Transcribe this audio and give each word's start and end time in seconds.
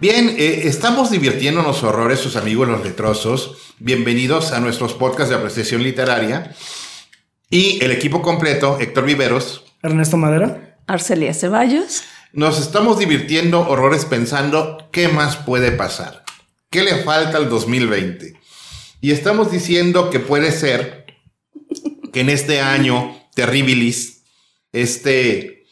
Bien, 0.00 0.34
eh, 0.38 0.62
estamos 0.64 1.10
divirtiéndonos 1.10 1.82
horrores, 1.82 2.20
sus 2.20 2.36
amigos 2.36 2.66
los 2.66 2.82
letrosos. 2.82 3.74
Bienvenidos 3.80 4.52
a 4.52 4.58
nuestros 4.58 4.94
podcasts 4.94 5.28
de 5.28 5.36
apreciación 5.36 5.82
literaria. 5.82 6.56
Y 7.50 7.84
el 7.84 7.90
equipo 7.90 8.22
completo, 8.22 8.78
Héctor 8.80 9.04
Viveros. 9.04 9.62
Ernesto 9.82 10.16
Madera. 10.16 10.78
Arcelia 10.86 11.34
Ceballos. 11.34 12.02
Nos 12.32 12.58
estamos 12.58 12.98
divirtiendo 12.98 13.68
horrores 13.68 14.06
pensando 14.06 14.88
qué 14.90 15.08
más 15.08 15.36
puede 15.36 15.70
pasar. 15.70 16.24
¿Qué 16.70 16.82
le 16.82 17.02
falta 17.02 17.36
al 17.36 17.50
2020? 17.50 18.40
Y 19.02 19.10
estamos 19.10 19.52
diciendo 19.52 20.08
que 20.08 20.18
puede 20.18 20.50
ser 20.50 21.04
que 22.10 22.20
en 22.20 22.30
este 22.30 22.62
año 22.62 23.20
terribilis, 23.34 24.22
este, 24.72 25.66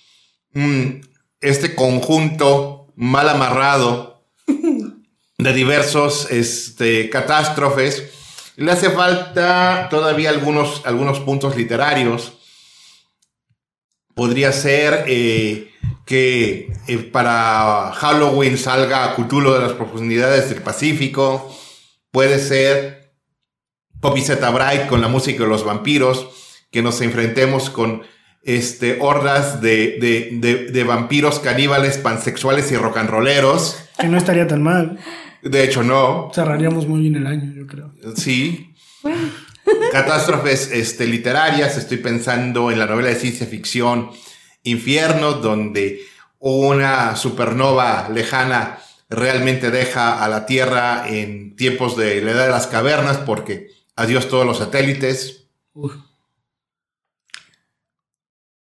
mm, 0.52 1.00
este 1.40 1.74
conjunto 1.74 2.92
mal 2.94 3.30
amarrado 3.30 4.17
de 5.38 5.52
diversos 5.52 6.30
este, 6.30 7.08
catástrofes. 7.10 8.10
Le 8.56 8.72
hace 8.72 8.90
falta 8.90 9.86
todavía 9.88 10.30
algunos, 10.30 10.82
algunos 10.84 11.20
puntos 11.20 11.56
literarios. 11.56 12.32
Podría 14.14 14.50
ser 14.52 15.04
eh, 15.06 15.70
que 16.04 16.72
eh, 16.88 16.98
para 16.98 17.92
Halloween 17.94 18.58
salga 18.58 19.14
Cthulhu 19.14 19.52
de 19.52 19.60
las 19.60 19.72
profundidades 19.74 20.50
del 20.50 20.60
Pacífico. 20.60 21.56
Puede 22.10 22.40
ser 22.40 23.12
Poppy 24.00 24.22
Z 24.22 24.50
Bright 24.50 24.88
con 24.88 25.00
la 25.00 25.08
música 25.08 25.44
de 25.44 25.48
los 25.48 25.64
vampiros. 25.64 26.30
Que 26.72 26.82
nos 26.82 27.00
enfrentemos 27.00 27.70
con 27.70 28.02
este, 28.42 28.98
hordas 29.00 29.60
de, 29.60 29.98
de, 30.00 30.66
de 30.72 30.84
vampiros 30.84 31.38
caníbales, 31.38 31.96
pansexuales 31.96 32.72
y 32.72 32.76
rolleros. 32.76 33.76
Que 34.00 34.08
no 34.08 34.18
estaría 34.18 34.48
tan 34.48 34.64
mal. 34.64 34.98
De 35.42 35.64
hecho, 35.64 35.82
no. 35.82 36.30
Cerraríamos 36.34 36.86
muy 36.86 37.00
bien 37.00 37.16
el 37.16 37.26
año, 37.26 37.52
yo 37.54 37.66
creo. 37.66 37.92
Sí. 38.16 38.74
Catástrofes 39.92 40.70
este, 40.72 41.06
literarias. 41.06 41.76
Estoy 41.76 41.98
pensando 41.98 42.70
en 42.70 42.78
la 42.78 42.86
novela 42.86 43.08
de 43.08 43.16
ciencia 43.16 43.46
ficción 43.46 44.10
Infierno, 44.64 45.34
donde 45.34 46.00
una 46.38 47.16
supernova 47.16 48.08
lejana 48.10 48.78
realmente 49.08 49.70
deja 49.70 50.22
a 50.22 50.28
la 50.28 50.46
Tierra 50.46 51.08
en 51.08 51.56
tiempos 51.56 51.96
de 51.96 52.20
la 52.20 52.32
edad 52.32 52.46
de 52.46 52.52
las 52.52 52.66
cavernas, 52.66 53.18
porque 53.18 53.68
adiós 53.96 54.28
todos 54.28 54.44
los 54.44 54.58
satélites. 54.58 55.48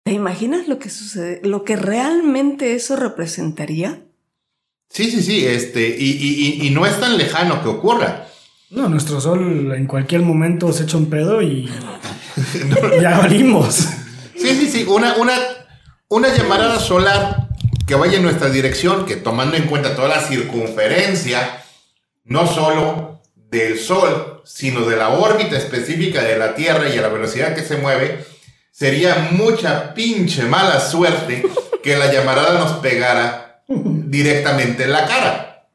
¿Te 0.03 0.11
imaginas 0.11 0.67
lo 0.67 0.79
que 0.79 0.89
sucede? 0.89 1.41
¿Lo 1.43 1.63
que 1.63 1.75
realmente 1.75 2.75
eso 2.75 2.95
representaría? 2.95 4.04
Sí, 4.89 5.11
sí, 5.11 5.21
sí, 5.21 5.45
este, 5.45 5.95
y, 5.99 6.69
no 6.71 6.85
es 6.85 6.99
tan 6.99 7.17
lejano 7.17 7.61
que 7.61 7.69
ocurra. 7.69 8.27
No, 8.69 8.87
nuestro 8.89 9.19
sol 9.19 9.73
en 9.75 9.85
cualquier 9.85 10.21
momento 10.21 10.71
se 10.73 10.83
echa 10.83 10.97
un 10.97 11.09
pedo 11.09 11.41
y 11.41 11.69
ya 13.01 13.17
valimos. 13.19 13.75
Sí, 14.35 14.49
sí, 14.55 14.67
sí, 14.67 14.85
una, 14.87 15.15
una, 15.15 15.33
una 16.07 16.35
llamarada 16.35 16.79
solar 16.79 17.49
que 17.85 17.95
vaya 17.95 18.17
en 18.17 18.23
nuestra 18.23 18.49
dirección, 18.49 19.05
que 19.05 19.15
tomando 19.15 19.57
en 19.57 19.67
cuenta 19.67 19.95
toda 19.95 20.07
la 20.07 20.21
circunferencia, 20.21 21.63
no 22.23 22.47
solo 22.47 23.21
del 23.35 23.79
Sol, 23.79 24.41
sino 24.45 24.85
de 24.85 24.97
la 24.97 25.09
órbita 25.09 25.57
específica 25.57 26.23
de 26.23 26.37
la 26.37 26.55
Tierra 26.55 26.89
y 26.89 26.97
a 26.97 27.01
la 27.01 27.09
velocidad 27.09 27.55
que 27.55 27.63
se 27.63 27.77
mueve, 27.77 28.25
sería 28.71 29.29
mucha 29.31 29.93
pinche 29.93 30.43
mala 30.43 30.79
suerte 30.79 31.43
que 31.83 31.97
la 31.97 32.11
llamarada 32.11 32.59
nos 32.59 32.73
pegara 32.79 33.44
directamente 33.67 34.83
en 34.83 34.91
la 34.91 35.05
cara. 35.05 35.69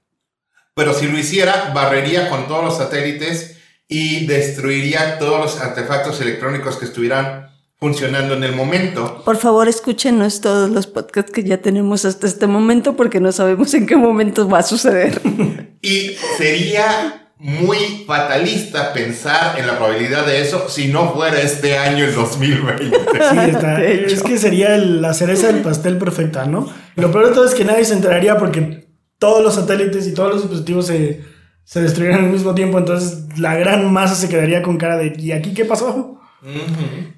Pero 0.74 0.94
si 0.94 1.08
lo 1.08 1.18
hiciera, 1.18 1.72
barrería 1.74 2.28
con 2.30 2.46
todos 2.46 2.64
los 2.64 2.76
satélites 2.76 3.56
y 3.88 4.26
destruiría 4.26 5.18
todos 5.18 5.40
los 5.40 5.60
artefactos 5.60 6.20
electrónicos 6.20 6.76
que 6.76 6.84
estuvieran 6.84 7.50
funcionando 7.76 8.34
en 8.34 8.44
el 8.44 8.54
momento. 8.54 9.22
Por 9.24 9.38
favor, 9.38 9.66
escúchenos 9.66 10.40
todos 10.40 10.70
los 10.70 10.86
podcasts 10.86 11.32
que 11.32 11.42
ya 11.42 11.58
tenemos 11.58 12.04
hasta 12.04 12.26
este 12.26 12.46
momento 12.46 12.94
porque 12.94 13.20
no 13.20 13.32
sabemos 13.32 13.72
en 13.74 13.86
qué 13.86 13.96
momento 13.96 14.48
va 14.48 14.58
a 14.58 14.62
suceder. 14.62 15.20
y 15.82 16.14
sería 16.36 17.19
muy 17.40 18.04
fatalista 18.06 18.92
pensar 18.92 19.58
en 19.58 19.66
la 19.66 19.78
probabilidad 19.78 20.26
de 20.26 20.42
eso 20.42 20.68
si 20.68 20.88
no 20.88 21.14
fuera 21.14 21.40
este 21.40 21.78
año 21.78 22.04
el 22.04 22.14
2020. 22.14 22.90
Sí, 23.30 23.38
está. 23.48 23.82
Es 23.84 24.22
que 24.22 24.36
sería 24.36 24.76
la 24.76 25.14
cereza 25.14 25.46
del 25.46 25.62
pastel 25.62 25.96
perfecta, 25.96 26.44
¿no? 26.44 26.68
Lo 26.96 27.10
peor 27.10 27.28
de 27.28 27.34
todo 27.34 27.46
es 27.46 27.54
que 27.54 27.64
nadie 27.64 27.84
se 27.84 27.94
enteraría 27.94 28.36
porque 28.36 28.88
todos 29.18 29.42
los 29.42 29.54
satélites 29.54 30.06
y 30.06 30.12
todos 30.12 30.34
los 30.34 30.42
dispositivos 30.42 30.86
se, 30.86 31.24
se 31.64 31.80
destruirían 31.80 32.24
al 32.24 32.30
mismo 32.30 32.54
tiempo, 32.54 32.78
entonces 32.78 33.38
la 33.38 33.54
gran 33.54 33.90
masa 33.90 34.14
se 34.14 34.28
quedaría 34.28 34.62
con 34.62 34.76
cara 34.76 34.98
de 34.98 35.14
¿y 35.18 35.32
aquí 35.32 35.54
qué 35.54 35.64
pasó? 35.64 36.20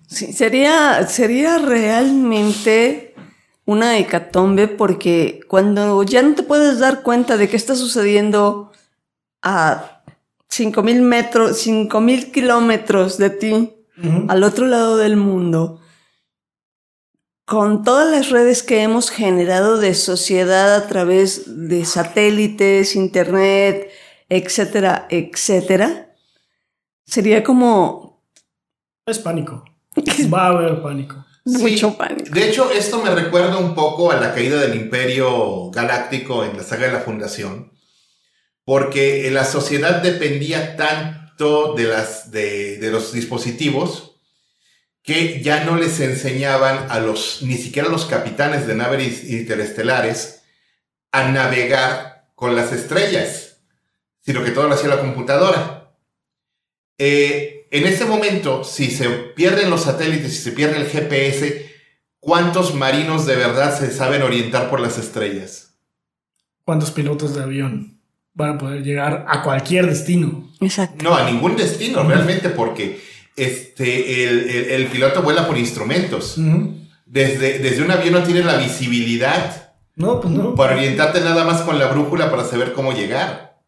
Sí, 0.07 0.33
sería, 0.33 1.07
sería 1.09 1.59
realmente 1.59 3.15
una 3.65 3.99
hecatombe 3.99 4.69
porque 4.69 5.41
cuando 5.49 6.03
ya 6.05 6.23
no 6.23 6.35
te 6.35 6.43
puedes 6.43 6.79
dar 6.79 7.03
cuenta 7.03 7.37
de 7.37 7.49
qué 7.49 7.57
está 7.57 7.75
sucediendo 7.75 8.73
a 9.43 10.02
5.000 10.53 11.01
metros, 11.01 11.67
5.000 11.67 12.31
kilómetros 12.31 13.17
de 13.17 13.31
ti, 13.31 13.73
al 14.29 14.43
otro 14.43 14.67
lado 14.67 14.99
del 14.99 15.17
mundo, 15.17 15.81
con 17.47 17.83
todas 17.85 18.11
las 18.11 18.29
redes 18.29 18.63
que 18.63 18.83
hemos 18.83 19.11
generado 19.11 19.79
de 19.79 19.95
sociedad 19.95 20.75
a 20.75 20.89
través 20.89 21.69
de 21.69 21.87
satélites, 21.87 22.97
internet, 22.97 23.91
etcétera, 24.29 25.07
etcétera, 25.09 26.15
sería 27.07 27.43
como... 27.43 28.23
Es 29.07 29.19
pánico. 29.21 29.65
Va 30.33 30.47
a 30.47 30.49
haber 30.49 30.83
pánico. 30.83 31.25
Mucho 31.45 31.97
pánico. 31.97 32.31
De 32.31 32.51
hecho, 32.51 32.71
esto 32.71 33.03
me 33.03 33.15
recuerda 33.15 33.57
un 33.57 33.75
poco 33.75 34.11
a 34.13 34.17
la 34.17 34.35
caída 34.35 34.61
del 34.61 34.75
imperio 34.75 35.71
galáctico 35.71 36.45
en 36.45 36.59
la 36.59 36.63
saga 36.63 36.89
de 36.89 36.93
la 36.93 37.01
Fundación 37.01 37.73
porque 38.65 39.31
la 39.31 39.45
sociedad 39.45 40.03
dependía 40.03 40.77
tanto 40.77 41.75
de, 41.75 41.85
las, 41.85 42.31
de, 42.31 42.79
los 42.91 43.13
dispositivos 43.13 44.17
que 45.03 45.43
ya 45.43 45.65
no 45.65 45.77
les 45.77 45.99
enseñaban 45.99 46.91
a 46.91 47.01
los, 47.01 47.43
ni 47.43 47.57
siquiera 47.57 47.89
a 47.89 47.91
los 47.91 48.07
capitanes 48.07 48.67
de 48.69 48.77
naves 48.77 49.25
interestelares, 49.29 50.43
a 51.11 51.29
navegar 51.29 52.31
con 52.37 52.55
las 52.55 52.73
estrellas, 52.73 53.59
sino 54.21 54.45
que 54.45 54.53
todo 54.53 54.69
lo 54.69 54.75
hacía 54.75 54.91
la 54.91 55.01
computadora. 55.01 55.97
Eh, 56.99 57.67
en 57.73 57.87
ese 57.87 58.05
momento, 58.05 58.63
si 58.63 58.91
se 58.91 59.09
pierden 59.09 59.71
los 59.71 59.83
satélites, 59.83 60.37
si 60.37 60.43
se 60.43 60.53
pierde 60.53 60.77
el 60.77 60.87
GPS, 60.87 61.69
¿cuántos 62.21 62.75
marinos 62.75 63.27
de 63.27 63.35
verdad 63.35 63.77
se 63.77 63.91
saben 63.91 64.23
orientar 64.23 64.71
por 64.71 64.79
las 64.79 64.99
estrellas? 64.99 65.75
¿Cuántos 66.65 66.93
pilotos 66.93 67.35
de 67.35 67.43
avión? 67.43 67.92
Van 68.35 68.51
a 68.51 68.59
poder 68.59 68.83
llegar 68.83 69.25
a 69.29 69.43
cualquier 69.43 69.87
destino. 69.87 70.51
Exacto. 70.61 71.03
No, 71.05 71.15
a 71.15 71.31
ningún 71.31 71.57
destino 71.57 72.03
realmente, 72.03 72.49
porque 72.51 73.01
este, 73.37 74.75
el, 74.77 74.87
piloto 74.87 75.23
vuela 75.23 75.47
por 75.47 75.59
instrumentos. 75.59 76.37
desde, 77.07 77.59
desde 77.59 77.83
un 77.83 77.91
avión 77.91 78.15
no 78.15 78.23
tienes 78.23 78.45
la 78.45 78.57
visibilidad. 78.57 79.75
No, 79.97 80.21
pues 80.21 80.33
no. 80.33 80.55
Para 80.55 80.75
orientarte 80.75 81.21
nada 81.21 81.45
más 81.45 81.63
con 81.63 81.79
la 81.79 81.89
brújula 81.89 82.31
para 82.31 82.45
saber 82.45 82.73
cómo 82.73 82.93
llegar. 82.93 83.61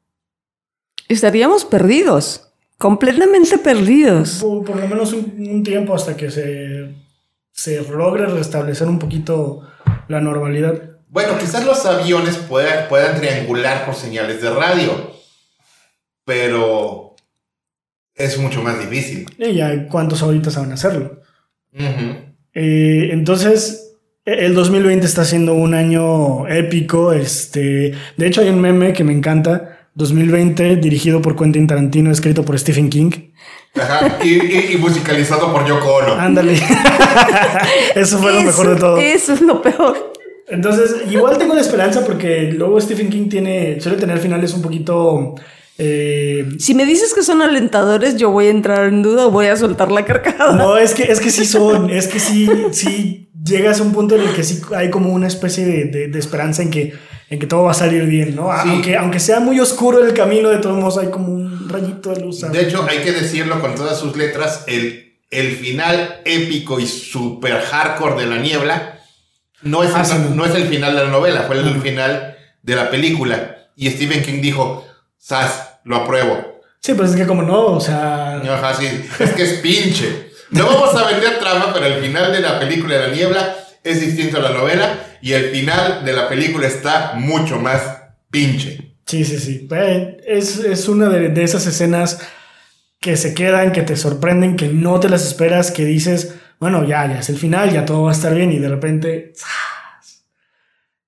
Estaríamos 1.08 1.64
perdidos. 1.64 2.48
Completamente 2.78 3.58
perdidos. 3.58 4.42
Por, 4.42 4.76
lo 4.76 4.88
menos 4.88 5.12
un, 5.12 5.62
tiempo 5.62 5.94
hasta 5.94 6.16
que 6.16 6.30
se, 6.30 6.94
se 7.52 7.82
logre 7.88 8.26
restablecer 8.26 8.88
un 8.88 8.98
poquito 8.98 9.62
la 10.08 10.20
normalidad. 10.20 10.93
Bueno, 11.14 11.38
quizás 11.38 11.64
los 11.64 11.86
aviones 11.86 12.38
puedan, 12.38 12.88
puedan 12.88 13.20
triangular 13.20 13.86
por 13.86 13.94
señales 13.94 14.42
de 14.42 14.50
radio, 14.50 15.12
pero 16.24 17.14
es 18.16 18.36
mucho 18.36 18.64
más 18.64 18.80
difícil. 18.80 19.24
Y 19.38 19.54
ya 19.54 19.86
cuántos 19.86 20.22
ahorita 20.22 20.50
saben 20.50 20.72
hacerlo. 20.72 21.20
Eh, 22.52 23.10
entonces, 23.12 23.92
el 24.24 24.56
2020 24.56 25.06
está 25.06 25.24
siendo 25.24 25.54
un 25.54 25.74
año 25.74 26.48
épico. 26.48 27.12
Este, 27.12 27.94
de 28.16 28.26
hecho, 28.26 28.40
hay 28.40 28.48
un 28.48 28.60
meme 28.60 28.92
que 28.92 29.04
me 29.04 29.12
encanta. 29.12 29.86
2020, 29.94 30.74
dirigido 30.78 31.22
por 31.22 31.36
Quentin 31.36 31.68
Tarantino, 31.68 32.10
escrito 32.10 32.44
por 32.44 32.58
Stephen 32.58 32.90
King. 32.90 33.12
Ajá, 33.76 34.18
y, 34.24 34.76
musicalizado 34.78 35.52
por 35.52 35.64
Yoko 35.64 35.94
Ono. 35.94 36.14
Ándale. 36.14 36.54
eso 37.94 38.18
fue 38.18 38.32
lo 38.32 38.42
mejor 38.42 38.70
de 38.70 38.76
todo. 38.80 38.98
Eso 38.98 39.32
es 39.34 39.40
lo 39.40 39.62
peor. 39.62 40.14
Entonces, 40.48 40.96
igual 41.10 41.38
tengo 41.38 41.54
la 41.54 41.60
esperanza 41.60 42.04
porque 42.04 42.52
luego 42.52 42.80
Stephen 42.80 43.10
King 43.10 43.28
tiene, 43.28 43.80
suele 43.80 43.98
tener 43.98 44.18
finales 44.18 44.52
un 44.54 44.62
poquito... 44.62 45.34
Eh, 45.76 46.50
si 46.58 46.72
me 46.74 46.86
dices 46.86 47.12
que 47.14 47.24
son 47.24 47.42
alentadores, 47.42 48.16
yo 48.16 48.30
voy 48.30 48.46
a 48.46 48.50
entrar 48.50 48.86
en 48.86 49.02
duda 49.02 49.26
o 49.26 49.30
voy 49.32 49.46
a 49.46 49.56
soltar 49.56 49.90
la 49.90 50.04
carcajada. 50.04 50.54
No, 50.54 50.76
es 50.76 50.94
que, 50.94 51.04
es 51.04 51.18
que 51.18 51.30
sí 51.30 51.44
son, 51.44 51.90
es 51.90 52.06
que 52.06 52.20
sí, 52.20 52.48
sí 52.70 53.28
llegas 53.44 53.80
a 53.80 53.82
un 53.82 53.92
punto 53.92 54.14
en 54.14 54.22
el 54.22 54.34
que 54.34 54.44
sí 54.44 54.62
hay 54.76 54.90
como 54.90 55.12
una 55.12 55.26
especie 55.26 55.64
de, 55.64 56.18
esperanza 56.18 56.62
en 56.62 56.70
que 56.70 56.94
en 57.30 57.38
que 57.38 57.46
todo 57.46 57.64
va 57.64 57.72
a 57.72 57.74
salir 57.74 58.04
bien, 58.04 58.36
¿no? 58.36 58.52
Aunque, 58.52 58.96
aunque 58.96 59.18
sea 59.18 59.40
muy 59.40 59.58
oscuro 59.58 60.04
el 60.04 60.12
camino, 60.12 60.50
de 60.50 60.58
todos 60.58 60.78
modos 60.78 60.98
hay 60.98 61.08
como 61.08 61.32
un 61.32 61.68
rayito 61.68 62.10
de 62.10 62.20
luz. 62.20 62.42
De 62.42 62.60
hecho, 62.60 62.86
hay 62.88 62.98
que 62.98 63.12
decirlo 63.12 63.60
con 63.60 63.74
todas 63.74 63.98
sus 63.98 64.14
letras, 64.14 64.62
el, 64.68 65.14
el 65.30 65.52
final 65.56 66.20
épico 66.24 66.78
y 66.78 66.86
super 66.86 67.60
hardcore 67.60 68.22
de 68.22 68.26
la 68.28 68.38
niebla 68.38 68.93
no 69.64 69.82
es, 69.82 69.90
ah, 69.94 70.04
el, 70.16 70.36
no 70.36 70.44
es 70.44 70.54
el 70.54 70.68
final 70.68 70.94
de 70.94 71.04
la 71.04 71.10
novela, 71.10 71.42
fue 71.42 71.58
el 71.58 71.80
final 71.80 72.36
de 72.62 72.76
la 72.76 72.90
película. 72.90 73.68
Y 73.76 73.90
Stephen 73.90 74.22
King 74.22 74.40
dijo, 74.40 74.86
Sas, 75.18 75.78
lo 75.84 75.96
apruebo. 75.96 76.62
Sí, 76.80 76.92
pero 76.92 77.08
es 77.08 77.16
que 77.16 77.26
como 77.26 77.42
no, 77.42 77.66
o 77.66 77.80
sea... 77.80 78.36
Ajá, 78.36 78.74
sí, 78.74 78.86
es 79.18 79.30
que 79.30 79.42
es 79.42 79.52
pinche. 79.54 80.30
No 80.50 80.66
vamos 80.66 80.94
a 80.94 81.08
vender 81.08 81.38
trama, 81.38 81.72
pero 81.72 81.86
el 81.86 82.02
final 82.02 82.30
de 82.30 82.40
la 82.40 82.60
película 82.60 82.96
de 82.96 83.08
la 83.08 83.14
niebla 83.14 83.56
es 83.82 84.00
distinto 84.00 84.36
a 84.36 84.42
la 84.42 84.50
novela 84.50 84.98
y 85.20 85.32
el 85.32 85.50
final 85.50 86.04
de 86.04 86.12
la 86.12 86.28
película 86.28 86.66
está 86.66 87.14
mucho 87.16 87.58
más 87.58 87.82
pinche. 88.30 88.96
Sí, 89.06 89.24
sí, 89.24 89.38
sí. 89.38 89.68
Es, 90.26 90.58
es 90.58 90.88
una 90.88 91.08
de, 91.08 91.30
de, 91.30 91.42
esas 91.42 91.66
escenas 91.66 92.20
que 93.00 93.16
se 93.16 93.34
quedan, 93.34 93.72
que 93.72 93.82
te 93.82 93.96
sorprenden, 93.96 94.56
que 94.56 94.68
no 94.68 95.00
te 95.00 95.08
las 95.08 95.26
esperas, 95.26 95.70
que 95.70 95.84
dices, 95.84 96.34
bueno, 96.58 96.84
ya, 96.84 97.06
ya 97.06 97.18
es 97.18 97.28
el 97.30 97.36
final, 97.36 97.70
ya 97.70 97.84
todo 97.84 98.02
va 98.02 98.10
a 98.10 98.14
estar 98.14 98.34
bien 98.34 98.52
y 98.52 98.58
de 98.58 98.68
repente... 98.68 99.32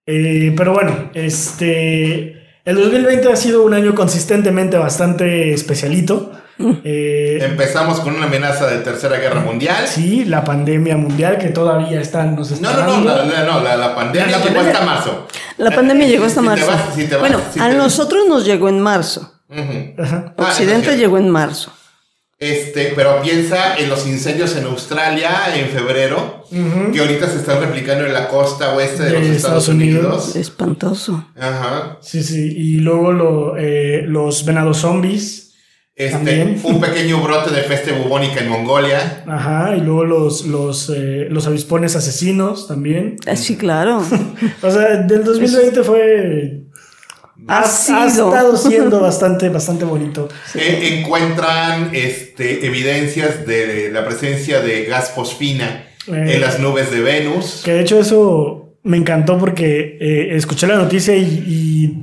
Eh, 0.07 0.55
pero 0.57 0.73
bueno, 0.73 1.11
este... 1.15 2.45
El 2.65 2.77
2020 2.77 3.33
ha 3.33 3.37
sido 3.37 3.63
un 3.63 3.75
año 3.75 3.95
consistentemente 3.95 4.77
bastante 4.77 5.53
especialito. 5.53 6.33
Eh, 6.59 7.39
Empezamos 7.43 8.01
con 8.01 8.15
una 8.15 8.27
amenaza 8.27 8.67
de 8.67 8.79
tercera 8.79 9.19
guerra 9.19 9.41
mundial. 9.41 9.87
Sí, 9.87 10.25
la 10.25 10.43
pandemia 10.43 10.97
mundial 10.97 11.39
que 11.39 11.49
todavía 11.49 12.01
está, 12.01 12.25
nos 12.25 12.51
está 12.51 12.73
No, 12.73 13.01
no, 13.01 13.01
no, 13.01 13.45
no, 13.45 13.61
la, 13.61 13.95
pandemia 13.95 14.39
llegó 14.39 14.61
hasta 14.61 14.85
marzo. 14.85 15.29
La 15.59 15.71
pandemia 15.71 16.09
llegó 16.09 16.25
hasta 16.25 16.43
marzo. 16.43 16.73
bueno, 17.21 17.41
a 17.61 17.69
nosotros 17.69 18.25
nos 18.29 18.45
llegó 18.45 18.69
en 18.69 18.81
marzo. 18.81 19.33
Ah, 19.49 20.33
Occidente 20.37 20.97
llegó 20.97 21.19
en 21.19 21.31
marzo. 21.31 21.73
Este, 22.38 22.93
pero 22.94 23.23
piensa 23.23 23.79
en 23.79 23.88
los 23.88 24.06
incendios 24.06 24.55
en 24.56 24.65
Australia 24.65 25.56
en 25.56 25.69
febrero, 25.69 26.44
que 26.93 27.00
ahorita 27.00 27.31
se 27.31 27.38
están 27.38 27.61
replicando 27.61 28.05
en 28.05 28.12
la 28.12 28.29
costa 28.29 28.75
oeste 28.75 29.05
de, 29.05 29.12
los 29.12 29.23
Estados, 29.23 29.69
Unidos. 29.69 30.37
Espantoso. 30.37 31.25
Ajá. 31.35 31.99
Sí, 32.03 32.23
sí. 32.23 32.53
Y 32.55 32.77
luego 32.77 33.12
lo, 33.12 33.56
eh, 33.56 34.03
los 34.03 34.44
venados 34.44 34.79
zombies. 34.79 35.55
Este, 35.94 36.59
un 36.62 36.79
pequeño 36.79 37.23
brote 37.23 37.50
de 37.50 37.62
peste 37.62 37.93
bubónica 37.93 38.41
en 38.41 38.50
Mongolia. 38.50 39.25
Ajá, 39.27 39.75
y 39.75 39.81
luego 39.81 40.05
los, 40.05 40.44
los, 40.44 40.93
eh, 40.94 41.29
los 41.31 41.47
avispones 41.47 41.97
asesinos 41.97 42.69
también. 42.69 43.17
Ah, 43.27 43.35
sí, 43.35 43.56
claro. 43.56 44.05
o 44.62 44.71
sea, 44.71 44.97
del 44.99 45.25
2020 45.25 45.83
fue 45.83 46.66
ha, 47.49 47.63
estado 47.65 48.57
siendo 48.57 49.01
bastante, 49.03 49.49
bastante 49.49 49.85
bonito. 49.85 50.29
encuentran 50.55 51.91
este, 51.93 52.67
evidencias 52.67 53.47
de 53.47 53.91
la 53.93 54.05
presencia 54.05 54.61
de 54.61 54.85
gas 54.85 55.13
fosfina 55.15 55.87
en 56.09 56.29
eh, 56.29 56.39
las 56.39 56.59
nubes 56.61 56.91
de 56.91 57.01
Venus. 57.01 57.63
Que 57.65 57.73
de 57.73 57.81
hecho 57.81 57.99
eso 57.99 58.79
me 58.83 58.97
encantó 58.97 59.39
porque 59.39 59.99
eh, 60.01 60.37
escuché 60.37 60.67
la 60.67 60.77
noticia 60.77 61.17
y, 61.17 62.03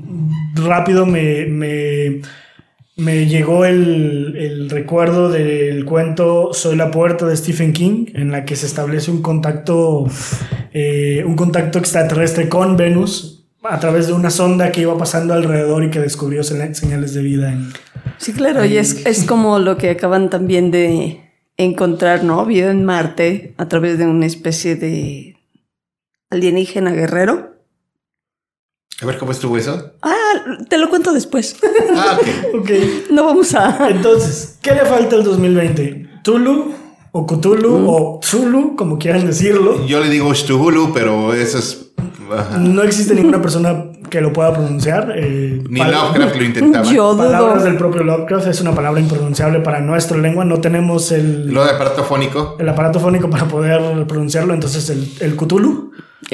rápido 0.55 1.05
me, 1.05 1.45
me, 2.95 3.25
llegó 3.25 3.65
el, 3.65 4.35
el, 4.37 4.69
recuerdo 4.69 5.29
del 5.29 5.83
cuento 5.83 6.53
Soy 6.53 6.75
la 6.75 6.91
puerta 6.91 7.25
de 7.25 7.35
Stephen 7.35 7.73
King, 7.73 8.05
en 8.13 8.31
la 8.31 8.45
que 8.45 8.55
se 8.55 8.67
establece 8.67 9.09
un 9.09 9.21
contacto, 9.21 10.05
eh, 10.73 11.23
un 11.25 11.35
contacto 11.35 11.79
extraterrestre 11.79 12.49
con 12.49 12.77
Venus 12.77 13.32
a 13.63 13.79
través 13.79 14.07
de 14.07 14.13
una 14.13 14.29
sonda 14.29 14.71
que 14.71 14.81
iba 14.81 14.97
pasando 14.97 15.33
alrededor 15.33 15.83
y 15.83 15.89
que 15.89 15.99
descubrió 15.99 16.43
señales 16.43 17.13
de 17.13 17.21
vida. 17.21 17.57
sí, 18.17 18.33
claro, 18.33 18.65
y 18.65 18.77
es, 18.77 19.05
es 19.05 19.23
como 19.23 19.59
lo 19.59 19.77
que 19.77 19.89
acaban 19.89 20.29
también 20.29 20.71
de 20.71 21.21
encontrar, 21.57 22.23
¿no? 22.23 22.45
Vida 22.45 22.71
en 22.71 22.83
Marte 22.83 23.53
a 23.57 23.67
través 23.67 23.97
de 23.97 24.05
una 24.05 24.25
especie 24.25 24.75
de 24.75 25.37
alienígena 26.29 26.91
guerrero. 26.91 27.53
A 29.01 29.05
ver 29.05 29.17
cómo 29.17 29.31
estuvo 29.31 29.57
eso. 29.57 29.93
Ah, 30.01 30.15
te 30.69 30.77
lo 30.77 30.89
cuento 30.89 31.13
después. 31.13 31.55
Ah, 31.95 32.17
ok. 32.19 32.61
okay. 32.61 33.05
No 33.11 33.25
vamos 33.25 33.53
a. 33.55 33.89
Entonces, 33.89 34.57
¿qué 34.61 34.73
le 34.73 34.85
falta 34.85 35.15
al 35.15 35.23
2020? 35.23 36.21
¿Tulu? 36.23 36.73
¿O 37.11 37.27
Cthulhu? 37.27 37.79
Mm. 37.79 37.89
¿O 37.89 38.19
Zulu? 38.23 38.75
Como 38.75 38.97
quieran 38.97 39.25
decirlo. 39.25 39.85
Yo 39.85 39.99
le 39.99 40.09
digo 40.09 40.33
Zulu, 40.33 40.91
pero 40.93 41.33
eso 41.33 41.59
es 41.59 41.92
no 42.59 42.83
existe 42.83 43.15
ninguna 43.15 43.41
persona 43.41 43.85
que 44.09 44.21
lo 44.21 44.31
pueda 44.31 44.53
pronunciar. 44.53 45.13
Eh, 45.15 45.63
Ni 45.69 45.79
Lovecraft 45.79 46.35
lo 46.35 46.43
intentaba. 46.43 46.91
Yo 46.91 47.17
Palabras 47.17 47.63
del 47.63 47.77
propio 47.77 48.03
Lovecraft 48.03 48.47
es 48.47 48.61
una 48.61 48.73
palabra 48.73 48.99
impronunciable 48.99 49.59
para 49.59 49.79
nuestra 49.81 50.17
lengua. 50.17 50.45
No 50.45 50.59
tenemos 50.61 51.11
el. 51.11 51.51
Lo 51.53 51.63
de 51.63 51.71
aparato 51.71 52.03
fónico. 52.03 52.55
El 52.59 52.69
aparato 52.69 52.99
fónico 52.99 53.29
para 53.29 53.45
poder 53.45 54.05
pronunciarlo. 54.07 54.53
Entonces, 54.53 54.89
el, 54.89 55.11
el 55.19 55.35
Cthulhu. 55.35 55.91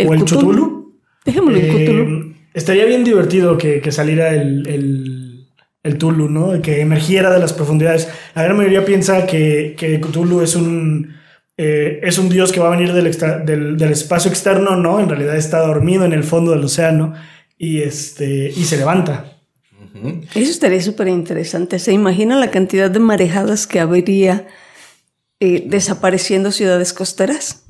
o 0.08 0.14
el 0.14 0.24
Cthulhu. 0.26 0.96
Dejémoslo 1.26 1.58
el 1.58 1.66
eh, 1.66 1.86
Cthulhu. 1.86 2.34
Estaría 2.54 2.86
bien 2.86 3.04
divertido 3.04 3.58
que, 3.58 3.80
que 3.80 3.92
saliera 3.92 4.30
el, 4.30 4.68
el, 4.68 5.48
el, 5.84 5.98
Tulu, 5.98 6.30
¿no? 6.30 6.62
Que 6.62 6.82
emergiera 6.82 7.32
de 7.32 7.40
las 7.40 7.54
profundidades. 7.54 8.10
La 8.36 8.44
gran 8.44 8.58
mayoría 8.58 8.84
piensa 8.86 9.26
que, 9.28 9.76
que 9.78 10.02
Cthulhu 10.02 10.42
es 10.42 10.56
un 10.56 11.19
eh, 11.62 12.00
es 12.04 12.18
un 12.18 12.30
dios 12.30 12.54
que 12.54 12.62
va 12.62 12.68
a 12.68 12.78
venir 12.78 12.94
del, 12.94 13.76
del, 13.78 13.92
espacio 13.92 14.32
externo, 14.32 14.78
no, 14.78 15.02
en 15.02 15.10
realidad 15.10 15.36
está 15.36 15.60
dormido 15.60 16.06
en 16.06 16.14
el 16.14 16.24
fondo 16.24 16.52
del 16.52 16.64
océano 16.64 17.16
y, 17.58 17.82
este, 17.82 18.50
y 18.56 18.64
se 18.64 18.78
levanta. 18.78 19.34
Eso 20.34 20.52
estaría 20.52 20.82
súper 20.82 21.10
interesante. 21.10 21.78
¿Se 21.80 21.92
imagina 21.92 22.40
la 22.40 22.50
cantidad 22.50 22.90
de 22.90 23.00
marejadas 23.00 23.68
que 23.68 23.82
habría 23.82 24.48
eh, 25.42 25.66
desapareciendo 25.68 26.54
ciudades 26.54 26.94
costeras? 26.94 27.66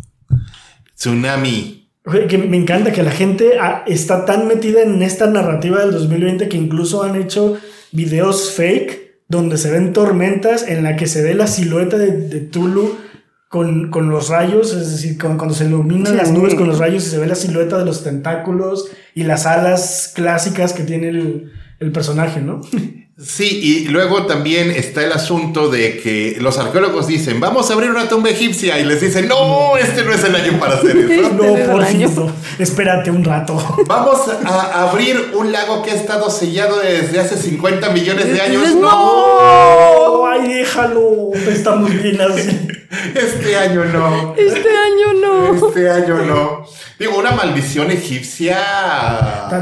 Tsunami. 0.95 1.89
Que 2.29 2.37
me 2.37 2.57
encanta 2.57 2.91
que 2.91 3.01
la 3.01 3.09
gente 3.09 3.53
ah, 3.59 3.83
está 3.87 4.23
tan 4.23 4.47
metida 4.47 4.83
en 4.83 5.01
esta 5.01 5.25
narrativa 5.31 5.79
del 5.79 5.93
2020 5.93 6.47
que 6.47 6.57
incluso 6.57 7.01
han 7.01 7.15
hecho 7.15 7.57
videos 7.91 8.51
fake 8.51 9.23
donde 9.27 9.57
se 9.57 9.71
ven 9.71 9.93
tormentas 9.93 10.67
en 10.67 10.83
la 10.83 10.95
que 10.95 11.07
se 11.07 11.23
ve 11.23 11.33
la 11.33 11.47
silueta 11.47 11.97
de, 11.97 12.11
de 12.11 12.39
Tulu 12.41 13.08
con, 13.49 13.89
con, 13.89 14.09
los 14.09 14.29
rayos, 14.29 14.73
es 14.73 14.91
decir, 14.91 15.17
cuando 15.17 15.53
se 15.53 15.65
iluminan 15.65 16.15
las 16.15 16.31
nubes 16.31 16.55
con 16.55 16.67
los 16.67 16.79
rayos 16.79 17.05
y 17.05 17.09
se 17.09 17.17
ve 17.17 17.27
la 17.27 17.35
silueta 17.35 17.77
de 17.77 17.85
los 17.85 18.03
tentáculos 18.03 18.89
y 19.15 19.23
las 19.23 19.45
alas 19.45 20.11
clásicas 20.15 20.73
que 20.73 20.83
tiene 20.83 21.09
el, 21.09 21.51
el 21.79 21.91
personaje, 21.91 22.41
¿no? 22.41 22.61
Sí, 23.21 23.59
y 23.61 23.87
luego 23.89 24.25
también 24.25 24.71
está 24.71 25.03
el 25.03 25.11
asunto 25.11 25.67
de 25.67 25.99
que 25.99 26.37
los 26.39 26.57
arqueólogos 26.57 27.05
dicen, 27.07 27.41
vamos 27.41 27.69
a 27.69 27.73
abrir 27.73 27.91
una 27.91 28.07
tumba 28.07 28.29
egipcia, 28.29 28.79
y 28.79 28.85
les 28.85 29.01
dicen, 29.01 29.27
no, 29.27 29.75
este 29.75 30.03
no 30.03 30.13
es 30.13 30.23
el 30.23 30.35
año 30.35 30.57
para 30.57 30.75
hacer 30.75 30.95
eso. 30.97 31.29
no, 31.33 31.55
por 31.69 31.85
favor, 31.85 32.31
espérate 32.59 33.11
un 33.11 33.25
rato. 33.25 33.61
Vamos 33.87 34.21
a 34.45 34.83
abrir 34.89 35.33
un 35.35 35.51
lago 35.51 35.83
que 35.83 35.91
ha 35.91 35.95
estado 35.95 36.29
sellado 36.29 36.79
desde 36.79 37.19
hace 37.19 37.35
50 37.35 37.89
millones 37.89 38.31
de 38.31 38.39
años. 38.39 38.75
¡No! 38.75 40.25
¡Ay, 40.25 40.47
déjalo! 40.47 41.31
Estamos 41.33 41.91
bien 42.01 42.21
así. 42.21 42.69
Este 43.15 43.55
año 43.57 43.85
no. 43.85 44.33
Este 44.35 44.69
año 44.69 45.13
no. 45.21 45.67
Este 45.67 45.89
año 45.89 46.17
no. 46.23 46.65
Digo, 46.99 47.17
una 47.17 47.31
maldición 47.31 47.91
egipcia. 47.91 48.57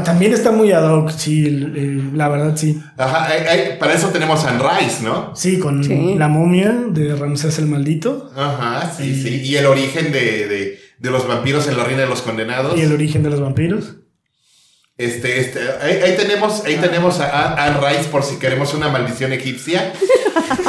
También 0.04 0.32
está 0.32 0.50
muy 0.50 0.72
ad 0.72 0.90
hoc, 0.90 1.10
sí, 1.10 1.48
la 2.14 2.28
verdad 2.28 2.56
sí. 2.56 2.82
Ajá, 2.96 3.28
para 3.78 3.94
eso 3.94 4.08
tenemos 4.08 4.40
Sunrise, 4.40 5.02
¿no? 5.02 5.34
Sí, 5.34 5.58
con 5.58 6.18
la 6.18 6.28
momia 6.28 6.72
de 6.88 7.14
Ramsés 7.14 7.58
el 7.58 7.66
Maldito. 7.66 8.30
Ajá, 8.36 8.92
sí, 8.96 9.20
sí. 9.20 9.42
Y 9.42 9.56
el 9.56 9.66
origen 9.66 10.12
de, 10.12 10.78
los 11.00 11.26
vampiros 11.26 11.66
en 11.68 11.76
la 11.76 11.84
Reina 11.84 12.02
de 12.02 12.08
los 12.08 12.22
Condenados. 12.22 12.78
Y 12.78 12.82
el 12.82 12.92
origen 12.92 13.22
de 13.22 13.30
los 13.30 13.40
vampiros. 13.40 13.94
Este, 14.96 15.40
este, 15.40 15.60
ahí, 15.80 16.16
tenemos, 16.16 16.64
ahí 16.64 16.76
tenemos 16.76 17.20
a 17.20 17.64
Anne 17.64 17.78
Rice 17.78 18.08
por 18.10 18.24
si 18.24 18.36
queremos 18.36 18.74
una 18.74 18.88
maldición 18.88 19.32
egipcia. 19.32 19.92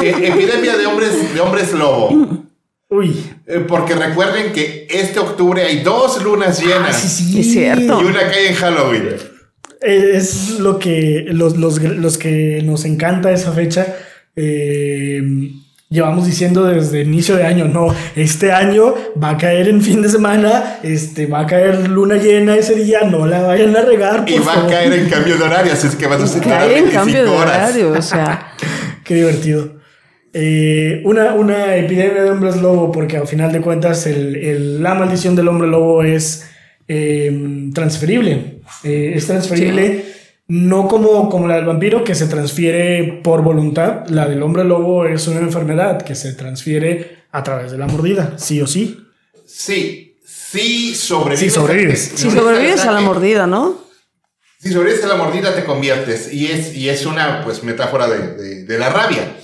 Eh, 0.02 0.14
epidemia 0.28 0.78
de 0.78 0.86
hombres, 0.86 1.34
de 1.34 1.40
hombres 1.40 1.72
lobo. 1.72 2.46
Uy. 2.88 3.22
Eh, 3.46 3.64
porque 3.66 3.94
recuerden 3.94 4.52
que 4.52 4.86
este 4.90 5.20
octubre 5.20 5.62
hay 5.62 5.80
dos 5.80 6.22
lunas 6.22 6.60
llenas. 6.60 6.96
Ah, 6.96 6.98
sí, 6.98 7.08
sí, 7.08 7.40
es 7.40 7.52
cierto. 7.52 8.00
Y 8.00 8.04
una 8.04 8.20
cae 8.20 8.48
en 8.48 8.54
Halloween. 8.54 9.16
Es 9.80 10.58
lo 10.58 10.78
que 10.78 11.24
los, 11.28 11.56
los, 11.56 12.18
que 12.18 12.62
nos 12.64 12.84
encanta 12.84 13.32
esa 13.32 13.52
fecha. 13.52 13.86
Eh, 14.36 15.50
llevamos 15.90 16.24
diciendo 16.24 16.64
desde 16.64 17.02
inicio 17.02 17.36
de 17.36 17.44
año, 17.44 17.66
no, 17.66 17.88
este 18.14 18.52
año 18.52 18.94
va 19.20 19.30
a 19.30 19.36
caer 19.36 19.68
en 19.68 19.82
fin 19.82 20.02
de 20.02 20.08
semana, 20.08 20.78
este 20.84 21.26
va 21.26 21.40
a 21.40 21.46
caer 21.46 21.88
luna 21.88 22.16
llena 22.16 22.56
ese 22.56 22.76
día, 22.76 23.00
no 23.02 23.26
la 23.26 23.42
vayan 23.42 23.76
a 23.76 23.82
regar. 23.82 24.24
y 24.28 24.38
va 24.38 24.64
a 24.64 24.66
caer 24.68 24.92
en 24.92 25.10
cambio 25.10 25.36
de 25.36 25.42
horario, 25.42 25.72
así 25.72 25.88
es 25.88 25.96
que 25.96 26.06
va 26.06 26.14
a 26.14 26.26
ser 26.26 26.42
en 26.46 26.90
cambio 26.90 27.24
de 27.24 27.28
horario, 27.28 27.92
o 27.92 28.02
sea. 28.02 28.52
Qué 29.04 29.16
divertido. 29.16 29.80
Eh, 30.32 31.02
una, 31.04 31.34
una, 31.34 31.74
epidemia 31.74 32.22
de 32.22 32.30
hombres 32.30 32.62
lobo, 32.62 32.92
porque 32.92 33.16
al 33.16 33.26
final 33.26 33.50
de 33.50 33.60
cuentas 33.60 34.06
el, 34.06 34.80
la 34.80 34.94
maldición 34.94 35.34
del 35.34 35.48
hombre 35.48 35.66
lobo 35.66 36.04
es 36.04 36.48
em, 36.90 37.72
transferible. 37.72 38.60
Eh, 38.82 39.12
es 39.14 39.26
transferible 39.26 40.04
no 40.48 40.88
como, 40.88 41.28
como 41.28 41.46
la 41.46 41.54
del 41.54 41.64
vampiro 41.64 42.02
que 42.02 42.16
se 42.16 42.26
transfiere 42.26 43.20
por 43.22 43.42
voluntad. 43.42 44.08
La 44.08 44.26
del 44.26 44.42
hombre 44.42 44.64
lobo 44.64 45.06
es 45.06 45.28
una 45.28 45.38
enfermedad 45.38 46.02
que 46.02 46.16
se 46.16 46.32
transfiere 46.32 47.18
a 47.30 47.44
través 47.44 47.70
de 47.70 47.78
la 47.78 47.86
mordida, 47.86 48.34
sí 48.36 48.60
o 48.60 48.66
sí. 48.66 48.98
Sí, 49.46 50.16
sí 50.26 50.96
sobrevives. 50.96 51.40
Sí 51.40 51.50
sobrevives. 51.50 52.12
Si 52.16 52.30
sobrevives 52.30 52.84
a 52.84 52.90
la 52.90 53.00
mordida, 53.00 53.46
¿no? 53.46 53.78
Si 54.58 54.72
sobrevives 54.72 55.04
a 55.04 55.08
la 55.08 55.14
mordida 55.14 55.54
te 55.54 55.64
conviertes 55.64 56.32
y 56.34 56.46
es, 56.46 56.74
y 56.74 56.88
es 56.88 57.06
una 57.06 57.44
pues 57.44 57.62
metáfora 57.62 58.08
de, 58.08 58.34
de, 58.34 58.64
de 58.64 58.78
la 58.78 58.88
rabia. 58.88 59.36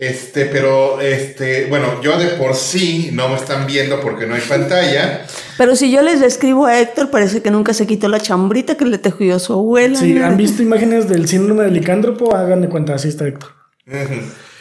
Este, 0.00 0.46
pero, 0.46 0.98
este, 1.02 1.66
bueno, 1.66 2.00
yo 2.02 2.18
de 2.18 2.28
por 2.28 2.54
sí 2.54 3.10
no 3.12 3.28
me 3.28 3.36
están 3.36 3.66
viendo 3.66 4.00
porque 4.00 4.24
no 4.26 4.34
hay 4.34 4.40
pantalla. 4.40 5.26
Pero 5.58 5.76
si 5.76 5.92
yo 5.92 6.00
les 6.00 6.20
describo 6.20 6.64
a 6.64 6.80
Héctor, 6.80 7.10
parece 7.10 7.42
que 7.42 7.50
nunca 7.50 7.74
se 7.74 7.86
quitó 7.86 8.08
la 8.08 8.18
chambrita 8.18 8.78
que 8.78 8.86
le 8.86 8.96
tejió 8.96 9.38
su 9.38 9.52
abuela. 9.52 9.98
Sí, 9.98 10.16
¿han 10.16 10.38
visto 10.38 10.62
imágenes 10.62 11.06
del 11.06 11.28
síndrome 11.28 11.64
del 11.64 11.74
licántropo? 11.74 12.34
Hagan 12.34 12.62
de 12.62 12.70
cuenta, 12.70 12.94
así 12.94 13.08
está 13.08 13.26
Héctor. 13.28 13.50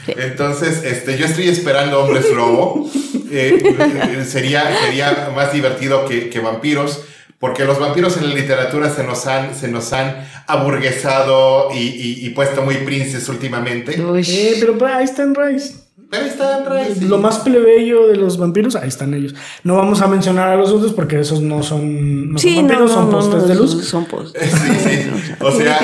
Entonces, 0.07 0.83
este, 0.83 1.17
yo 1.17 1.25
estoy 1.25 1.47
esperando 1.47 2.03
hombres 2.03 2.25
lobo. 2.35 2.89
Eh, 3.31 3.61
eh, 3.61 4.25
sería, 4.27 4.75
sería 4.83 5.29
más 5.35 5.53
divertido 5.53 6.03
que, 6.05 6.31
que 6.31 6.39
vampiros 6.39 7.03
porque 7.39 7.63
los 7.63 7.79
vampiros 7.79 8.17
en 8.17 8.29
la 8.29 8.35
literatura 8.35 8.89
se 8.89 9.03
nos 9.03 9.25
han, 9.25 9.55
se 9.55 9.69
nos 9.69 9.93
han 9.93 10.27
aburguesado 10.45 11.69
y, 11.73 12.25
y, 12.25 12.29
puesto 12.31 12.63
muy 12.63 12.75
princes 12.75 13.29
últimamente. 13.29 13.93
Eh, 13.97 14.57
pero 14.59 14.85
ahí 14.85 15.05
están 15.05 15.33
Rice. 15.33 15.75
Ahí 16.11 16.27
están 16.27 16.65
Rice. 16.65 17.05
Lo 17.05 17.17
más 17.17 17.39
plebeyo 17.39 18.07
de 18.07 18.17
los 18.17 18.37
vampiros, 18.37 18.75
ahí 18.75 18.89
están 18.89 19.13
ellos. 19.13 19.35
No 19.63 19.77
vamos 19.77 20.01
a 20.01 20.07
mencionar 20.07 20.49
a 20.49 20.57
los 20.57 20.71
otros 20.71 20.91
porque 20.91 21.19
esos 21.19 21.39
no 21.39 21.63
son, 21.63 22.33
no 22.33 22.39
son 22.39 22.55
vampiros, 22.55 22.91
son 22.91 23.09
postes 23.09 23.47
de 23.47 23.55
luz. 23.55 23.85
Son 23.85 24.05
postes. 24.05 24.41
Sí, 24.51 24.75
sí. 24.77 25.33
O 25.39 25.51
sea, 25.51 25.79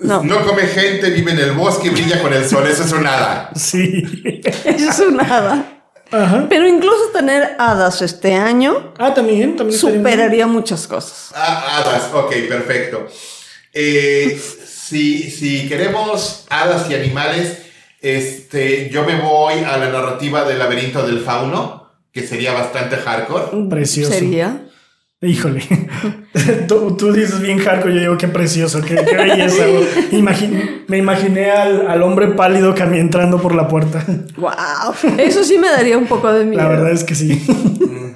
no. 0.00 0.46
come 0.46 0.62
gente, 0.62 1.08
vive 1.10 1.32
en 1.32 1.38
el 1.38 1.52
bosque, 1.52 1.88
brilla 1.88 2.20
con 2.20 2.34
el 2.34 2.44
sol. 2.44 2.66
Eso 2.66 2.84
es 2.84 2.92
un 2.92 3.06
hada. 3.06 3.50
Sí. 3.54 4.02
Eso 4.64 4.90
es 4.90 5.00
un 5.00 5.20
hada. 5.20 5.77
Pero 6.10 6.66
incluso 6.66 7.10
tener 7.12 7.56
hadas 7.58 8.02
este 8.02 8.34
año. 8.34 8.92
Ah, 8.98 9.12
también, 9.14 9.56
también. 9.56 9.78
Superaría 9.78 10.46
muchas 10.46 10.86
cosas. 10.86 11.32
Ah, 11.34 11.78
hadas, 11.78 12.10
ok, 12.12 12.32
perfecto. 12.48 13.06
Eh, 13.72 14.40
si, 14.66 15.30
si 15.30 15.68
queremos 15.68 16.46
hadas 16.48 16.90
y 16.90 16.94
animales, 16.94 17.58
este, 18.00 18.88
yo 18.90 19.04
me 19.04 19.20
voy 19.20 19.54
a 19.64 19.76
la 19.76 19.90
narrativa 19.90 20.44
del 20.44 20.58
laberinto 20.58 21.06
del 21.06 21.20
fauno, 21.20 21.90
que 22.12 22.26
sería 22.26 22.52
bastante 22.52 22.96
hardcore. 22.96 23.68
Precioso. 23.68 24.12
Sería. 24.12 24.67
Híjole, 25.20 25.62
tú, 26.68 27.12
dices 27.12 27.40
bien 27.40 27.58
hardcore, 27.58 27.92
yo 27.92 28.00
digo 28.00 28.18
qué 28.18 28.28
precioso, 28.28 28.80
qué, 28.82 28.94
belleza. 28.94 29.64
me 30.86 30.96
imaginé 30.96 31.50
al, 31.50 32.02
hombre 32.02 32.28
pálido 32.28 32.72
entrando 32.76 33.42
por 33.42 33.54
la 33.54 33.66
puerta. 33.66 34.04
Wow, 34.36 34.94
eso 35.18 35.42
sí 35.42 35.58
me 35.58 35.68
daría 35.68 35.98
un 35.98 36.06
poco 36.06 36.32
de 36.32 36.44
miedo. 36.44 36.62
La 36.62 36.68
verdad 36.68 36.92
es 36.92 37.02
que 37.02 37.16
sí. 37.16 37.44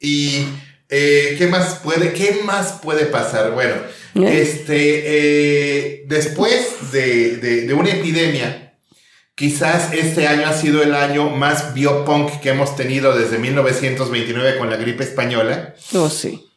y 0.00 0.46
eh, 0.88 1.34
qué 1.36 1.48
más 1.48 1.80
puede, 1.82 2.12
qué 2.12 2.38
más 2.44 2.78
puede 2.80 3.06
pasar. 3.06 3.50
Bueno, 3.50 3.74
¿Eh? 4.14 4.40
este, 4.40 5.02
eh, 5.04 6.04
después 6.06 6.92
de, 6.92 7.38
de 7.38 7.74
una 7.74 7.90
epidemia 7.90 8.65
Quizás 9.36 9.92
este 9.92 10.26
año 10.26 10.48
ha 10.48 10.54
sido 10.54 10.82
el 10.82 10.94
año 10.94 11.28
más 11.28 11.74
biopunk 11.74 12.40
que 12.40 12.48
hemos 12.48 12.74
tenido 12.74 13.14
desde 13.14 13.38
1929 13.38 14.56
con 14.56 14.70
la 14.70 14.76
gripe 14.76 15.04
española. 15.04 15.74
Oh, 15.92 16.08
sí. 16.08 16.48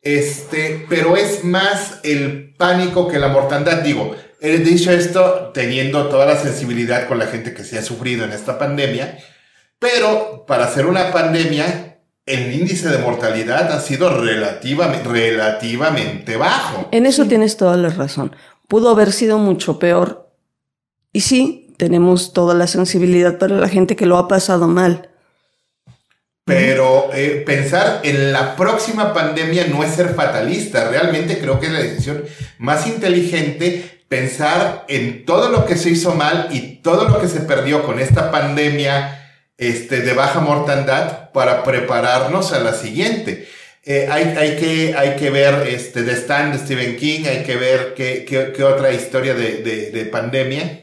Este, 0.00 0.86
pero 0.88 1.18
es 1.18 1.44
más 1.44 2.00
el 2.04 2.54
pánico 2.56 3.06
que 3.06 3.18
la 3.18 3.28
mortandad. 3.28 3.82
Digo, 3.82 4.16
he 4.40 4.56
dicho 4.60 4.90
esto 4.90 5.50
teniendo 5.52 6.08
toda 6.08 6.24
la 6.24 6.40
sensibilidad 6.40 7.06
con 7.06 7.18
la 7.18 7.26
gente 7.26 7.52
que 7.52 7.64
se 7.64 7.78
ha 7.78 7.82
sufrido 7.82 8.24
en 8.24 8.32
esta 8.32 8.58
pandemia, 8.58 9.18
pero 9.78 10.46
para 10.46 10.64
hacer 10.64 10.86
una 10.86 11.12
pandemia, 11.12 11.98
el 12.24 12.50
índice 12.54 12.88
de 12.88 12.96
mortalidad 12.96 13.70
ha 13.72 13.80
sido 13.80 14.08
relativamente, 14.22 15.06
relativamente 15.06 16.38
bajo. 16.38 16.88
En 16.92 17.04
eso 17.04 17.26
tienes 17.26 17.58
toda 17.58 17.76
la 17.76 17.90
razón. 17.90 18.34
Pudo 18.68 18.88
haber 18.88 19.12
sido 19.12 19.36
mucho 19.36 19.78
peor. 19.78 20.30
Y 21.12 21.20
sí, 21.20 21.61
tenemos 21.82 22.32
toda 22.32 22.54
la 22.54 22.68
sensibilidad 22.68 23.38
para 23.38 23.56
la 23.56 23.68
gente 23.68 23.96
que 23.96 24.06
lo 24.06 24.16
ha 24.16 24.28
pasado 24.28 24.68
mal. 24.68 25.10
Pero 26.44 27.10
eh, 27.12 27.42
pensar 27.44 28.02
en 28.04 28.32
la 28.32 28.54
próxima 28.54 29.12
pandemia 29.12 29.66
no 29.66 29.82
es 29.82 29.90
ser 29.90 30.14
fatalista. 30.14 30.88
Realmente 30.88 31.40
creo 31.40 31.58
que 31.58 31.66
es 31.66 31.72
la 31.72 31.80
decisión 31.80 32.22
más 32.58 32.86
inteligente 32.86 34.04
pensar 34.06 34.84
en 34.86 35.24
todo 35.24 35.48
lo 35.48 35.66
que 35.66 35.74
se 35.74 35.90
hizo 35.90 36.14
mal 36.14 36.50
y 36.52 36.76
todo 36.82 37.08
lo 37.08 37.20
que 37.20 37.26
se 37.26 37.40
perdió 37.40 37.82
con 37.82 37.98
esta 37.98 38.30
pandemia 38.30 39.20
este, 39.58 40.02
de 40.02 40.12
baja 40.12 40.38
mortandad 40.38 41.32
para 41.32 41.64
prepararnos 41.64 42.52
a 42.52 42.60
la 42.60 42.74
siguiente. 42.74 43.48
Eh, 43.82 44.06
hay, 44.08 44.36
hay, 44.38 44.54
que, 44.54 44.94
hay 44.96 45.16
que 45.16 45.30
ver 45.30 45.66
este, 45.66 46.04
The 46.04 46.12
Stand 46.12 46.52
de 46.52 46.58
Stephen 46.60 46.96
King, 46.96 47.24
hay 47.26 47.42
que 47.42 47.56
ver 47.56 47.94
qué, 47.96 48.24
qué, 48.24 48.62
otra 48.62 48.92
historia 48.92 49.34
de, 49.34 49.62
de, 49.62 49.90
de 49.90 50.04
pandemia. 50.04 50.81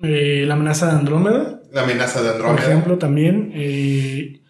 Eh, 0.00 0.44
la 0.46 0.54
amenaza 0.54 0.86
de 0.86 0.92
Andrómeda. 0.92 1.62
La 1.72 1.82
amenaza 1.82 2.22
de 2.22 2.30
Andrómeda. 2.30 2.56
Por 2.56 2.64
ejemplo, 2.64 2.98
también. 2.98 3.52
Eh, 3.54 4.42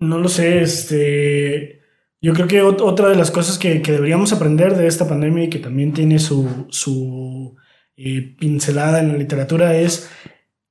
no 0.00 0.18
lo 0.18 0.28
sé, 0.28 0.62
este. 0.62 1.80
Yo 2.22 2.34
creo 2.34 2.46
que 2.46 2.60
otra 2.60 3.08
de 3.08 3.16
las 3.16 3.30
cosas 3.30 3.58
que, 3.58 3.78
deberíamos 3.78 4.32
aprender 4.32 4.76
de 4.76 4.86
esta 4.86 5.08
pandemia 5.08 5.44
y 5.44 5.50
que 5.50 5.58
también 5.58 5.94
tiene 5.94 6.18
su, 6.18 6.66
su 6.68 7.56
eh, 7.96 8.36
pincelada 8.38 9.00
en 9.00 9.08
la 9.08 9.16
literatura 9.16 9.74
es 9.74 10.10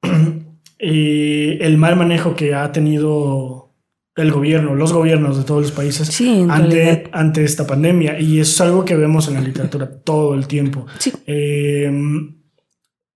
el 0.77 1.77
mal 1.77 1.95
manejo 1.95 2.35
que 2.35 2.53
ha 2.53 2.71
tenido 2.71 3.73
el 4.15 4.31
gobierno, 4.31 4.75
los 4.75 4.93
gobiernos 4.93 5.39
de 5.39 5.43
todos 5.43 5.63
los 5.63 5.71
países 5.71 6.21
ante, 6.49 7.09
ante, 7.11 7.43
esta 7.43 7.65
pandemia. 7.65 8.19
Y 8.19 8.39
eso 8.39 8.51
es 8.51 8.61
algo 8.61 8.85
que 8.85 8.95
vemos 8.95 9.27
en 9.27 9.33
la 9.35 9.41
literatura 9.41 9.89
todo 9.89 10.35
el 10.35 10.45
tiempo. 10.45 10.85
Sí 10.99 11.11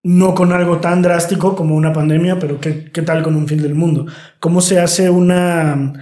no 0.04 0.36
con 0.36 0.52
algo 0.52 0.78
tan 0.78 1.02
drástico 1.02 1.56
como 1.56 1.76
una 1.76 1.94
pandemia, 1.94 2.38
pero 2.38 2.60
¿qué, 2.60 2.72
tal 3.06 3.24
con 3.24 3.36
un 3.36 3.48
fin 3.48 3.62
del 3.62 3.74
mundo? 3.74 4.06
¿Cómo 4.40 4.62
se 4.62 4.80
hace 4.80 5.10
una... 5.10 5.94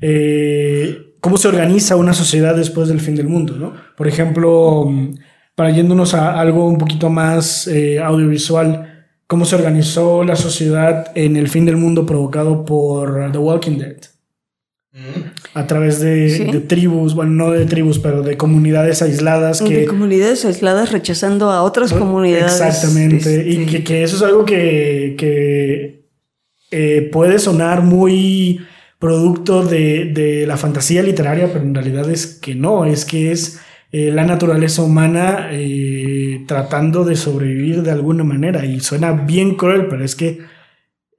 Eh, 0.00 1.14
¿Cómo 1.20 1.38
se 1.38 1.48
organiza 1.48 1.96
una 1.96 2.12
sociedad 2.12 2.54
después 2.54 2.88
del 2.88 3.00
fin 3.00 3.14
del 3.14 3.28
mundo? 3.28 3.56
¿no? 3.56 3.72
Por 3.96 4.06
ejemplo, 4.06 4.92
para 5.54 5.70
yéndonos 5.70 6.12
a 6.12 6.38
algo 6.38 6.68
un 6.68 6.76
poquito 6.76 7.08
más 7.08 7.66
eh, 7.66 7.98
audiovisual, 7.98 9.06
¿cómo 9.26 9.46
se 9.46 9.56
organizó 9.56 10.22
la 10.24 10.36
sociedad 10.36 11.12
en 11.14 11.36
el 11.36 11.48
fin 11.48 11.64
del 11.64 11.78
mundo 11.78 12.04
provocado 12.04 12.66
por 12.66 13.32
The 13.32 13.38
Walking 13.38 13.78
Dead? 13.78 14.13
A 15.54 15.66
través 15.66 15.98
de, 16.00 16.64
tribus, 16.68 17.14
bueno, 17.14 17.32
no 17.32 17.50
de 17.50 17.66
tribus, 17.66 17.98
pero 17.98 18.22
de 18.22 18.36
comunidades 18.36 19.02
aisladas. 19.02 19.60
Que, 19.60 19.78
de 19.78 19.86
comunidades 19.86 20.44
aisladas 20.44 20.92
rechazando 20.92 21.50
a 21.50 21.62
otras 21.62 21.92
comunidades. 21.92 22.60
Exactamente. 22.60 23.44
Y 23.48 23.66
que, 23.82 24.04
eso 24.04 24.16
es 24.16 24.22
algo 24.22 24.44
que, 24.44 26.04
eh, 26.70 27.08
puede 27.12 27.40
sonar 27.40 27.82
muy 27.82 28.60
producto 29.00 29.64
de, 29.64 30.44
la 30.46 30.56
fantasía 30.56 31.02
literaria, 31.02 31.52
pero 31.52 31.64
en 31.64 31.74
realidad 31.74 32.08
es 32.08 32.26
que 32.26 32.54
no, 32.54 32.84
es 32.84 33.04
que 33.04 33.32
es 33.32 33.60
eh, 33.90 34.12
la 34.12 34.24
naturaleza 34.24 34.82
humana 34.82 35.48
eh, 35.50 36.44
tratando 36.46 37.04
de 37.04 37.16
sobrevivir 37.16 37.82
de 37.82 37.90
alguna 37.90 38.22
manera. 38.22 38.64
Y 38.64 38.78
suena 38.78 39.10
bien 39.10 39.56
cruel, 39.56 39.88
pero 39.88 40.04
es 40.04 40.14
que 40.14 40.38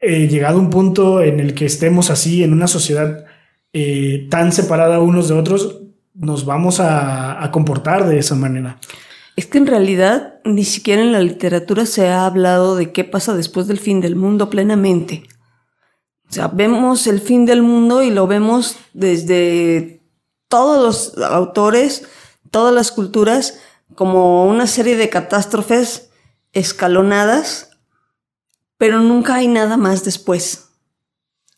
llegado 0.02 0.60
a 0.60 0.62
un 0.62 0.70
punto 0.70 1.22
en 1.22 1.42
el 1.42 1.54
que 1.54 1.66
estemos 1.66 2.10
así 2.10 2.44
en 2.44 2.54
una 2.54 2.68
sociedad 2.68 3.26
eh, 3.78 4.28
tan 4.30 4.54
separada 4.54 5.02
unos 5.02 5.28
de 5.28 5.34
otros, 5.34 5.82
nos 6.14 6.46
vamos 6.46 6.80
a, 6.80 7.50
comportar 7.52 8.08
de 8.08 8.18
esa 8.20 8.34
manera. 8.34 8.80
Es 9.36 9.48
que 9.48 9.58
en 9.58 9.68
realidad 9.68 10.36
ni 10.46 10.64
siquiera 10.64 11.02
en 11.02 11.12
la 11.12 11.20
literatura 11.20 11.86
se 11.86 12.08
ha 12.08 12.26
hablado 12.26 12.78
de 12.78 12.94
qué 12.94 13.04
pasa 13.04 13.36
después 13.36 13.68
del 13.68 13.78
fin 13.78 14.00
del 14.00 14.16
mundo 14.16 14.50
plenamente. 14.50 15.24
O 16.30 16.32
sea, 16.32 16.48
vemos 16.48 17.06
el 17.06 17.20
fin 17.20 17.46
del 17.46 17.64
mundo 17.64 18.02
y 18.02 18.12
lo 18.12 18.28
vemos 18.28 18.78
desde 18.94 20.02
todos 20.48 21.14
los 21.18 21.26
autores, 21.26 22.08
todas 22.52 22.74
las 22.74 22.94
culturas, 22.94 23.60
como 23.94 24.46
una 24.46 24.68
serie 24.68 24.96
de 24.96 25.10
catástrofes 25.10 26.12
escalonadas, 26.54 27.72
pero 28.78 29.02
nunca 29.02 29.36
hay 29.36 29.50
nada 29.50 29.76
más 29.76 30.06
después. 30.06 30.65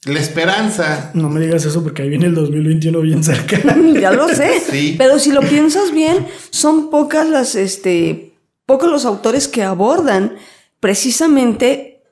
La 0.06 0.20
esperanza. 0.20 1.12
No 1.13 1.30
me 1.30 1.39
digas 1.39 1.66
eso 1.66 1.84
porque 1.84 2.04
ahí 2.04 2.10
viene 2.10 2.27
el 2.27 2.36
2021 2.36 3.01
bien 3.01 3.24
cerca. 3.24 3.60
ya 4.00 4.12
lo 4.12 4.30
sé. 4.30 4.62
Sí. 4.62 4.96
Pero 4.98 5.20
si 5.20 5.32
lo 5.32 5.42
piensas 5.42 5.92
bien, 5.92 6.27
son 6.50 6.89
pocas 6.89 7.27
las, 7.27 7.56
este, 7.56 8.34
pocos 8.66 8.89
los 8.89 9.06
autores 9.06 9.48
que 9.48 9.63
abordan 9.63 10.38
precisamente 10.80 12.04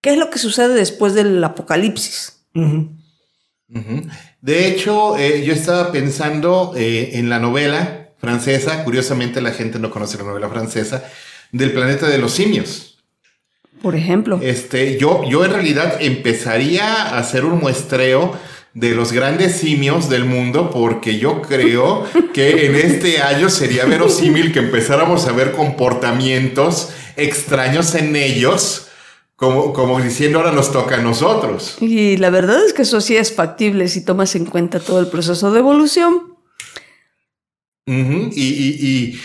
qué 0.00 0.10
es 0.10 0.18
lo 0.18 0.30
que 0.30 0.38
sucede 0.38 0.74
después 0.74 1.14
del 1.14 1.42
apocalipsis. 1.42 2.44
De 4.40 4.68
hecho, 4.68 5.16
eh, 5.18 5.44
yo 5.44 5.52
estaba 5.52 5.92
pensando 5.92 6.72
eh, 6.76 7.10
en 7.14 7.28
la 7.28 7.38
novela 7.38 8.10
francesa, 8.18 8.84
curiosamente 8.84 9.40
la 9.40 9.52
gente 9.52 9.78
no 9.78 9.90
conoce 9.90 10.18
la 10.18 10.24
novela 10.24 10.48
francesa, 10.48 11.04
del 11.52 11.72
planeta 11.72 12.08
de 12.08 12.18
los 12.18 12.32
simios. 12.32 12.97
Por 13.82 13.94
ejemplo. 13.94 14.40
Este, 14.42 14.98
yo, 14.98 15.22
yo 15.28 15.44
en 15.44 15.52
realidad 15.52 15.96
empezaría 16.00 16.84
a 16.84 17.18
hacer 17.18 17.44
un 17.44 17.60
muestreo 17.60 18.32
de 18.74 18.94
los 18.94 19.12
grandes 19.12 19.56
simios 19.56 20.08
del 20.08 20.24
mundo, 20.24 20.70
porque 20.70 21.18
yo 21.18 21.42
creo 21.42 22.04
que 22.32 22.66
en 22.66 22.76
este 22.76 23.20
año 23.22 23.48
sería 23.48 23.84
verosímil 23.84 24.52
que 24.52 24.60
empezáramos 24.60 25.26
a 25.26 25.32
ver 25.32 25.52
comportamientos 25.52 26.90
extraños 27.16 27.94
en 27.94 28.14
ellos, 28.14 28.88
como, 29.36 29.72
como 29.72 30.00
diciendo 30.00 30.38
ahora 30.38 30.52
nos 30.52 30.72
toca 30.72 30.96
a 30.96 31.00
nosotros. 31.00 31.76
Y 31.80 32.16
la 32.16 32.30
verdad 32.30 32.64
es 32.64 32.72
que 32.72 32.82
eso 32.82 33.00
sí 33.00 33.16
es 33.16 33.34
factible 33.34 33.88
si 33.88 34.04
tomas 34.04 34.34
en 34.36 34.44
cuenta 34.44 34.80
todo 34.80 35.00
el 35.00 35.08
proceso 35.08 35.52
de 35.52 35.60
evolución. 35.60 36.37
Y, 37.88 39.18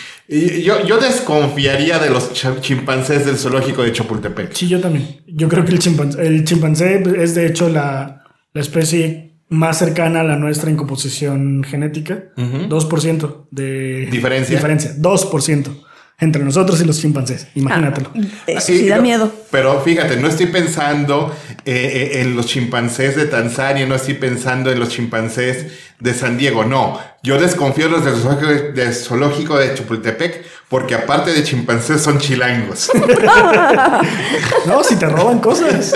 yo, 0.62 0.98
desconfiaría 0.98 1.98
de 1.98 2.10
los 2.10 2.32
chimpancés 2.60 3.26
del 3.26 3.36
zoológico 3.36 3.82
de 3.82 3.92
Chapultepec. 3.92 4.52
Sí, 4.52 4.68
yo 4.68 4.80
también. 4.80 5.20
Yo 5.26 5.48
creo 5.48 5.64
que 5.64 5.72
el 5.72 5.78
chimpancé, 5.78 6.26
el 6.26 6.44
chimpancé 6.44 7.02
es 7.18 7.34
de 7.34 7.46
hecho 7.46 7.68
la, 7.68 8.24
la 8.52 8.60
especie 8.60 9.34
más 9.48 9.78
cercana 9.78 10.20
a 10.20 10.24
la 10.24 10.36
nuestra 10.36 10.70
en 10.70 10.76
composición 10.76 11.62
genética. 11.64 12.32
2% 12.36 13.46
de 13.50 14.08
diferencia. 14.10 14.56
Diferencia, 14.56 14.94
2% 14.98 15.84
entre 16.20 16.44
nosotros 16.44 16.80
y 16.80 16.84
los 16.84 17.00
chimpancés. 17.00 17.48
Imagínatelo. 17.54 18.10
Ah, 18.56 18.60
sí, 18.60 18.88
da 18.88 18.98
miedo. 18.98 19.32
Pero 19.50 19.80
fíjate, 19.80 20.16
no 20.16 20.28
estoy 20.28 20.46
pensando 20.46 21.34
eh, 21.64 22.12
eh, 22.14 22.20
en 22.20 22.36
los 22.36 22.46
chimpancés 22.46 23.16
de 23.16 23.26
Tanzania, 23.26 23.86
no 23.86 23.94
estoy 23.94 24.14
pensando 24.14 24.70
en 24.70 24.78
los 24.78 24.90
chimpancés 24.90 25.66
de 25.98 26.14
San 26.14 26.38
Diego, 26.38 26.64
no. 26.64 27.00
Yo 27.22 27.40
desconfío 27.40 27.88
de 27.88 28.10
los 28.10 28.74
del 28.74 28.94
zoológico 28.94 29.58
de 29.58 29.74
Chapultepec 29.74 30.44
porque 30.74 30.96
aparte 30.96 31.32
de 31.32 31.44
chimpancés 31.44 32.02
son 32.02 32.18
chilangos. 32.18 32.90
no, 34.66 34.82
si 34.82 34.96
te 34.96 35.06
roban 35.06 35.38
cosas. 35.38 35.94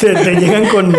te, 0.00 0.12
llegan 0.12 0.66
con 0.66 0.92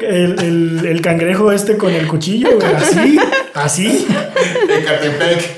el, 0.00 0.86
el, 0.86 1.02
cangrejo 1.02 1.52
este 1.52 1.76
con 1.76 1.92
el 1.92 2.08
cuchillo, 2.08 2.48
así, 2.78 3.18
así. 3.52 4.08
De 4.68 4.84
Catepec. 4.84 5.50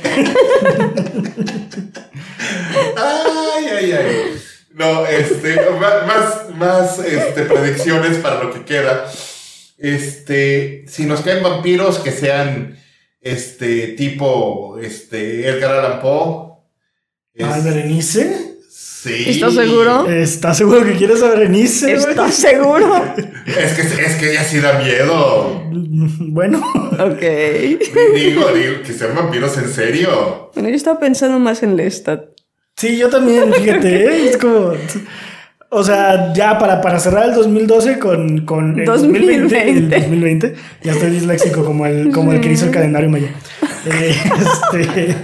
ay, 2.97 3.66
ay, 3.78 3.92
ay. 3.92 4.42
No, 4.75 5.07
este, 5.07 5.57
más, 5.78 6.52
más 6.57 6.99
este, 6.99 7.42
predicciones 7.42 8.19
para 8.19 8.42
lo 8.42 8.52
que 8.52 8.64
queda. 8.64 9.09
Este, 9.78 10.85
si 10.88 11.07
nos 11.07 11.21
caen 11.21 11.45
vampiros 11.45 12.00
que 12.00 12.11
sean 12.11 12.79
este 13.20 13.88
tipo 13.88 14.78
este 14.80 15.48
Edgar 15.48 15.72
Allan 15.72 16.00
Poe. 16.00 16.50
¿Al 17.42 17.62
Berenice? 17.62 18.58
Sí. 18.68 19.30
¿Estás 19.30 19.54
seguro? 19.54 20.08
¿Estás 20.08 20.58
seguro 20.58 20.84
que 20.84 20.92
quieres 20.92 21.22
a 21.22 21.28
Berenice? 21.28 21.92
¿Estás 21.92 22.34
seguro? 22.34 23.02
es 23.46 23.72
que 23.72 23.82
es 23.82 24.16
que 24.16 24.32
ella 24.32 24.44
sí 24.44 24.58
da 24.60 24.78
miedo. 24.78 25.70
Bueno. 25.70 26.58
Ok. 27.00 27.20
Digo, 28.14 28.52
digo, 28.52 28.82
que 28.84 28.92
sean 28.92 29.14
vampiros 29.16 29.56
en 29.56 29.68
serio. 29.72 30.50
Bueno, 30.54 30.68
yo 30.68 30.74
estaba 30.74 30.98
pensando 31.00 31.38
más 31.38 31.62
en 31.62 31.76
Lestat. 31.76 32.24
Sí, 32.76 32.96
yo 32.96 33.08
también, 33.08 33.52
fíjate, 33.52 34.04
¿eh? 34.04 34.28
es 34.30 34.36
como... 34.36 34.72
O 35.72 35.84
sea, 35.84 36.32
ya 36.34 36.58
para, 36.58 36.80
para 36.80 36.98
cerrar 36.98 37.28
el 37.28 37.34
2012 37.34 38.00
con, 38.00 38.44
con 38.44 38.80
el 38.80 38.84
2020. 38.84 39.70
el 39.70 39.88
2020. 39.88 40.54
Ya 40.82 40.92
estoy 40.92 41.10
disléxico 41.10 41.64
como 41.64 41.86
el, 41.86 42.10
como 42.10 42.32
el 42.32 42.40
que 42.40 42.50
hizo 42.50 42.66
el 42.66 42.72
calendario 42.72 43.08
maya. 43.08 43.32
Eh, 43.86 44.14
este, 44.14 45.16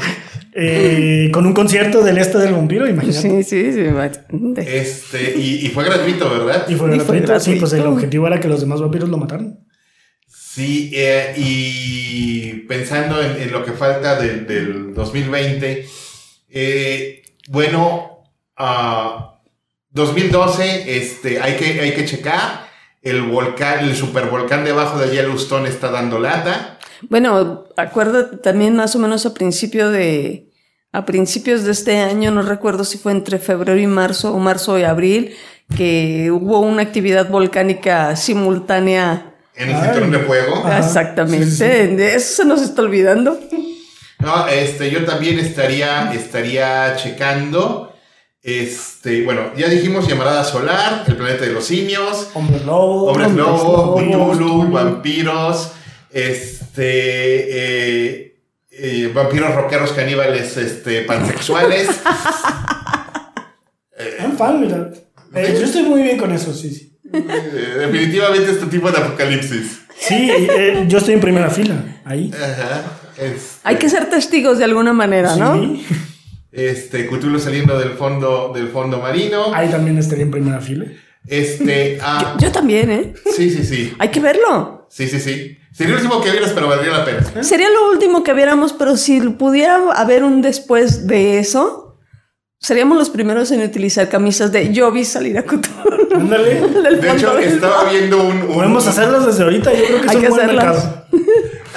eh, 0.54 1.30
con 1.30 1.44
un 1.44 1.52
concierto 1.52 2.02
del 2.02 2.16
este 2.16 2.38
del 2.38 2.54
vampiro, 2.54 2.88
imagínate. 2.88 3.42
Sí, 3.42 3.42
sí, 3.42 3.70
sí. 3.70 3.84
Este, 4.66 5.38
y, 5.38 5.68
fue 5.68 5.84
gratuito, 5.84 6.30
¿verdad? 6.30 6.66
Y 6.66 6.74
fue, 6.74 6.96
gratuito, 6.96 7.38
sí, 7.38 7.56
pues 7.56 7.74
el 7.74 7.82
objetivo 7.82 8.26
era 8.26 8.40
que 8.40 8.48
los 8.48 8.62
demás 8.62 8.80
vampiros 8.80 9.10
lo 9.10 9.18
mataran. 9.18 9.58
Sí, 10.26 10.90
eh, 10.94 11.34
y 11.36 12.60
pensando 12.66 13.20
en, 13.20 13.52
lo 13.52 13.62
que 13.62 13.72
falta 13.72 14.18
del 14.18 14.94
2020, 14.94 15.86
bueno, 17.50 18.24
uh, 18.58 19.35
2012, 19.96 20.96
este, 20.98 21.40
hay 21.40 21.56
que, 21.56 21.80
hay 21.80 21.92
que 21.92 22.04
checar. 22.04 22.66
El 23.02 23.22
volcán, 23.22 23.84
el 23.84 23.96
supervolcán 23.96 24.64
debajo 24.64 24.98
de 24.98 25.10
Yellowstone 25.14 25.68
está 25.68 25.90
dando 25.90 26.18
lata. 26.18 26.78
Bueno, 27.08 27.64
acuérdate 27.76 28.36
también 28.36 28.76
más 28.76 28.94
o 28.94 28.98
menos 28.98 29.26
a 29.26 29.34
principio 29.34 29.90
de, 29.90 30.50
a 30.92 31.04
principios 31.04 31.64
de 31.64 31.72
este 31.72 31.98
año, 31.98 32.30
no 32.30 32.42
recuerdo 32.42 32.84
si 32.84 32.98
fue 32.98 33.12
entre 33.12 33.38
febrero 33.38 33.78
y 33.78 33.86
marzo 33.86 34.34
o 34.34 34.38
marzo 34.38 34.78
y 34.78 34.82
abril, 34.82 35.34
que 35.76 36.30
hubo 36.30 36.60
una 36.60 36.82
actividad 36.82 37.28
volcánica 37.28 38.14
simultánea. 38.16 39.34
En 39.54 39.70
el 39.70 39.82
cinturón 39.82 40.10
de 40.10 40.18
fuego. 40.20 40.68
Exactamente, 40.76 42.14
eso 42.14 42.42
se 42.42 42.44
nos 42.44 42.60
está 42.60 42.82
olvidando. 42.82 43.38
No, 44.18 44.46
este, 44.48 44.90
yo 44.90 45.04
también 45.04 45.38
estaría, 45.38 46.12
estaría 46.12 46.96
checando. 46.96 47.95
Este, 48.46 49.24
bueno, 49.24 49.50
ya 49.56 49.68
dijimos 49.68 50.06
Llamarada 50.06 50.44
Solar, 50.44 51.02
El 51.08 51.16
Planeta 51.16 51.44
de 51.44 51.52
los 51.52 51.64
Simios, 51.64 52.30
Hombres 52.32 52.64
Lobo, 52.64 53.06
Hombres 53.06 53.32
Lobo, 53.32 54.68
Vampiros, 54.70 55.72
este, 56.12 56.84
eh, 56.84 58.36
eh, 58.70 59.10
vampiros 59.12 59.52
rockeros 59.52 59.90
caníbales, 59.90 60.56
este, 60.58 61.02
pansexuales. 61.02 61.88
I'm 64.20 64.60
mira. 64.60 64.92
Eh, 65.34 65.56
yo 65.58 65.64
estoy 65.64 65.82
muy 65.82 66.02
bien 66.02 66.16
con 66.16 66.30
eso, 66.30 66.54
sí, 66.54 66.70
sí. 66.70 66.96
Definitivamente 67.02 68.52
este 68.52 68.66
tipo 68.66 68.92
de 68.92 68.98
apocalipsis. 68.98 69.80
Sí, 69.98 70.30
yo 70.86 70.98
estoy 70.98 71.14
en 71.14 71.20
primera 71.20 71.50
fila, 71.50 71.82
ahí. 72.04 72.30
Ajá. 72.32 72.84
Hay 73.64 73.74
que 73.74 73.90
ser 73.90 74.08
testigos 74.08 74.58
de 74.58 74.64
alguna 74.66 74.92
manera, 74.92 75.34
¿no? 75.34 75.54
Sí. 75.60 75.84
Este, 76.56 77.06
Cthulhu 77.06 77.38
saliendo 77.38 77.78
del 77.78 77.90
fondo, 77.90 78.50
del 78.54 78.68
fondo 78.68 78.98
marino. 78.98 79.52
Ahí 79.54 79.68
también 79.68 79.98
estaría 79.98 80.24
en 80.24 80.30
primera 80.30 80.60
fila. 80.60 80.86
Este. 81.26 81.98
Ah, 82.08 82.36
yo, 82.38 82.50
también, 82.50 82.90
¿eh? 82.90 83.12
Sí, 83.36 83.50
sí, 83.50 83.62
sí. 83.62 83.92
Hay 83.98 84.08
que 84.08 84.20
verlo. 84.20 84.86
Sí, 84.88 85.06
sí, 85.06 85.20
sí. 85.20 85.58
Sería 85.72 85.92
lo 85.92 86.00
último 86.00 86.22
que 86.22 86.30
vieras, 86.30 86.52
pero 86.54 86.68
valdría 86.68 86.92
la 86.92 87.04
pena. 87.04 87.44
Sería 87.44 87.68
lo 87.68 87.90
último 87.90 88.24
que 88.24 88.32
viéramos, 88.32 88.72
pero 88.72 88.96
si 88.96 89.20
pudiera 89.20 89.76
haber 89.94 90.24
un 90.24 90.40
después 90.40 91.06
de 91.06 91.38
eso, 91.38 91.98
seríamos 92.58 92.96
los 92.96 93.10
primeros 93.10 93.50
en 93.50 93.60
utilizar 93.60 94.08
camisas 94.08 94.52
de 94.52 94.72
yo 94.72 94.90
vi 94.92 95.04
salir 95.04 95.36
a 95.36 95.42
Cthulhu. 95.42 96.14
Ándale. 96.14 96.60
de 97.00 97.10
hecho, 97.12 97.38
estaba 97.38 97.90
viendo 97.90 98.22
un, 98.22 98.46
Podemos 98.46 98.86
hacerlas 98.86 99.26
desde 99.26 99.42
ahorita. 99.42 99.74
Yo 99.74 99.84
creo 99.84 100.00
que 100.00 100.06
es 100.06 100.14
un 100.14 100.28
buen 100.28 100.46
mercado. 100.46 101.06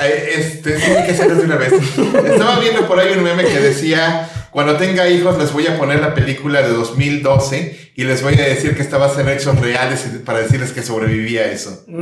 Este, 0.02 0.80
sí, 0.80 0.92
hay 0.92 1.06
que 1.06 1.12
hacerlas 1.12 1.38
de 1.40 1.44
una 1.44 1.58
vez. 1.58 1.74
Estaba 2.32 2.60
viendo 2.60 2.88
por 2.88 2.98
ahí 2.98 3.18
un 3.18 3.24
meme 3.24 3.44
que 3.44 3.60
decía 3.60 4.30
cuando 4.52 4.78
tenga 4.78 5.08
hijos 5.10 5.38
les 5.38 5.54
voy 5.54 5.68
a 5.68 5.78
poner 5.78 6.00
la 6.00 6.14
película 6.14 6.62
de 6.62 6.70
2012 6.70 7.92
y 7.96 8.04
les 8.04 8.24
voy 8.24 8.36
a 8.36 8.48
decir 8.48 8.76
que 8.76 8.82
estaba 8.82 9.12
en 9.20 9.30
hechos 9.30 9.60
reales 9.60 10.08
para 10.26 10.40
decirles 10.40 10.72
que 10.72 10.84
sobrevivía 10.84 11.52
eso. 11.52 11.86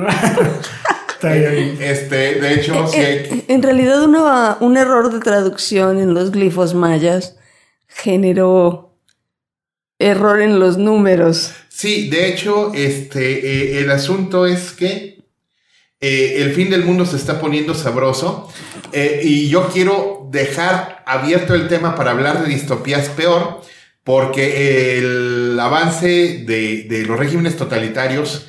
Este, 1.19 2.35
de 2.35 2.53
hecho, 2.53 2.85
en, 2.93 3.63
realidad 3.63 4.03
un 4.59 4.77
error 4.77 5.11
de 5.11 5.19
traducción 5.19 5.99
en 5.99 6.13
los 6.13 6.29
glifos 6.29 6.75
mayas 6.75 7.37
generó 7.87 8.99
error 9.97 10.41
en 10.41 10.59
los 10.59 10.77
números. 10.77 11.53
Sí, 11.69 12.09
de 12.09 12.27
hecho, 12.27 12.71
este, 12.75 13.77
eh, 13.77 13.79
el 13.79 13.89
asunto 13.89 14.45
es 14.45 14.71
que 14.73 15.23
eh, 15.99 16.43
el 16.43 16.53
fin 16.53 16.69
del 16.69 16.85
mundo 16.85 17.05
se 17.05 17.15
está 17.15 17.39
poniendo 17.41 17.73
sabroso 17.73 18.51
eh, 18.91 19.21
y 19.23 19.49
yo 19.49 19.69
quiero 19.69 20.27
dejar 20.31 21.03
abierto 21.05 21.53
el 21.53 21.67
tema 21.67 21.95
para 21.95 22.11
hablar 22.11 22.43
de 22.43 22.49
distopías 22.49 23.09
peor 23.09 23.61
porque 24.03 24.97
el 24.97 25.59
avance 25.59 26.43
de, 26.45 27.03
los 27.07 27.19
regímenes 27.19 27.57
totalitarios, 27.57 28.47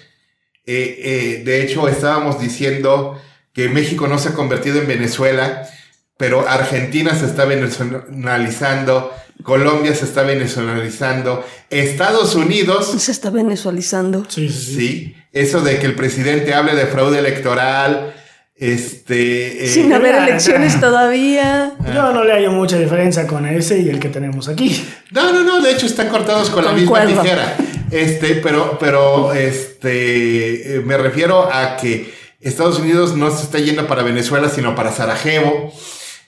eh, 0.67 1.43
de 1.45 1.63
hecho 1.63 1.89
estábamos 1.89 2.41
diciendo 2.41 3.21
que 3.53 3.69
México 3.69 4.07
no 4.07 4.19
se 4.19 4.29
ha 4.29 4.35
convertido 4.35 4.81
en 4.81 4.87
Venezuela, 4.87 5.69
pero 6.17 6.49
Argentina 6.49 7.15
se 7.15 7.27
está 7.27 7.45
venezuelizando, 7.45 9.13
Colombia 9.43 9.95
se 9.95 10.05
está 10.05 10.23
venezuelizando, 10.23 11.45
Estados 11.71 12.35
Unidos... 12.35 12.95
Se 12.99 13.13
está 13.13 13.31
venezuelizando. 13.31 14.27
Sí, 14.29 14.49
sí, 14.49 14.75
sí. 14.75 15.17
eso 15.33 15.61
de 15.61 15.79
que 15.79 15.87
el 15.87 15.95
presidente 15.95 16.55
hable 16.55 16.75
de 16.75 16.87
fraude 16.87 17.19
electoral, 17.21 18.15
este... 18.59 19.65
Eh, 19.65 19.69
Sin 19.69 19.93
haber 19.93 20.17
elecciones 20.17 20.81
todavía. 20.81 21.75
Yo 21.95 22.13
no 22.13 22.25
le 22.25 22.33
hallo 22.33 22.53
mucha 22.53 22.77
diferencia 22.79 23.27
con 23.27 23.47
ese 23.47 23.79
y 23.79 23.89
el 23.89 24.01
que 24.01 24.09
tenemos 24.09 24.49
aquí. 24.49 24.85
No, 25.11 25.33
no, 25.33 25.45
no, 25.45 25.61
de 25.61 25.73
hecho 25.73 25.87
están 25.87 26.09
cortados 26.09 26.51
con, 26.51 26.65
la 26.65 26.73
misma 26.73 27.07
tijera. 27.07 27.57
Este, 27.91 28.35
pero, 28.37 28.77
pero, 28.79 29.33
este, 29.33 30.83
me 30.85 30.97
refiero 30.99 31.49
a 31.53 31.77
que 31.77 32.13
Estados 32.41 32.79
Unidos 32.79 33.17
no 33.17 33.31
se 33.31 33.45
está 33.45 33.59
yendo 33.59 33.87
para 33.87 34.03
Venezuela, 34.03 34.49
sino 34.49 34.75
para 34.75 34.93
Sarajevo. 34.93 35.73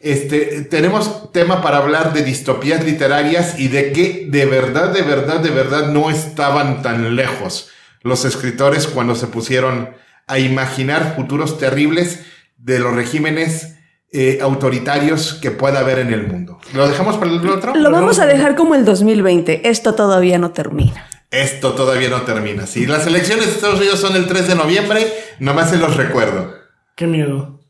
Este, 0.00 0.62
tenemos 0.62 1.30
tema 1.32 1.60
para 1.60 1.76
hablar 1.76 2.12
de 2.14 2.22
distopías 2.22 2.84
literarias 2.84 3.58
y 3.58 3.68
de 3.68 3.92
que 3.92 4.26
de 4.30 4.46
verdad, 4.46 4.94
de 4.94 5.02
verdad, 5.02 5.40
de 5.40 5.50
verdad 5.50 5.88
no 5.88 6.10
estaban 6.10 6.80
tan 6.80 7.16
lejos 7.16 7.68
los 8.02 8.24
escritores 8.24 8.86
cuando 8.86 9.14
se 9.14 9.26
pusieron 9.26 9.90
a 10.30 10.38
imaginar 10.38 11.14
futuros 11.16 11.58
terribles 11.58 12.20
de 12.56 12.78
los 12.78 12.94
regímenes 12.94 13.76
eh, 14.12 14.38
autoritarios 14.42 15.34
que 15.34 15.50
pueda 15.50 15.80
haber 15.80 15.98
en 15.98 16.12
el 16.12 16.26
mundo. 16.26 16.58
¿Lo 16.72 16.88
dejamos 16.88 17.16
para 17.16 17.30
el 17.30 17.48
otro? 17.48 17.74
Lo 17.74 17.90
vamos 17.90 18.18
a 18.18 18.26
dejar 18.26 18.54
como 18.54 18.74
el 18.74 18.84
2020. 18.84 19.68
Esto 19.68 19.94
todavía 19.94 20.38
no 20.38 20.52
termina. 20.52 21.08
Esto 21.30 21.74
todavía 21.74 22.08
no 22.08 22.22
termina. 22.22 22.66
Si 22.66 22.86
las 22.86 23.06
elecciones 23.06 23.46
de 23.46 23.52
Estados 23.52 23.78
Unidos 23.78 24.00
son 24.00 24.16
el 24.16 24.26
3 24.26 24.48
de 24.48 24.54
noviembre, 24.54 25.06
nomás 25.38 25.70
se 25.70 25.78
los 25.78 25.96
recuerdo. 25.96 26.52
Qué 26.96 27.06
miedo. 27.06 27.60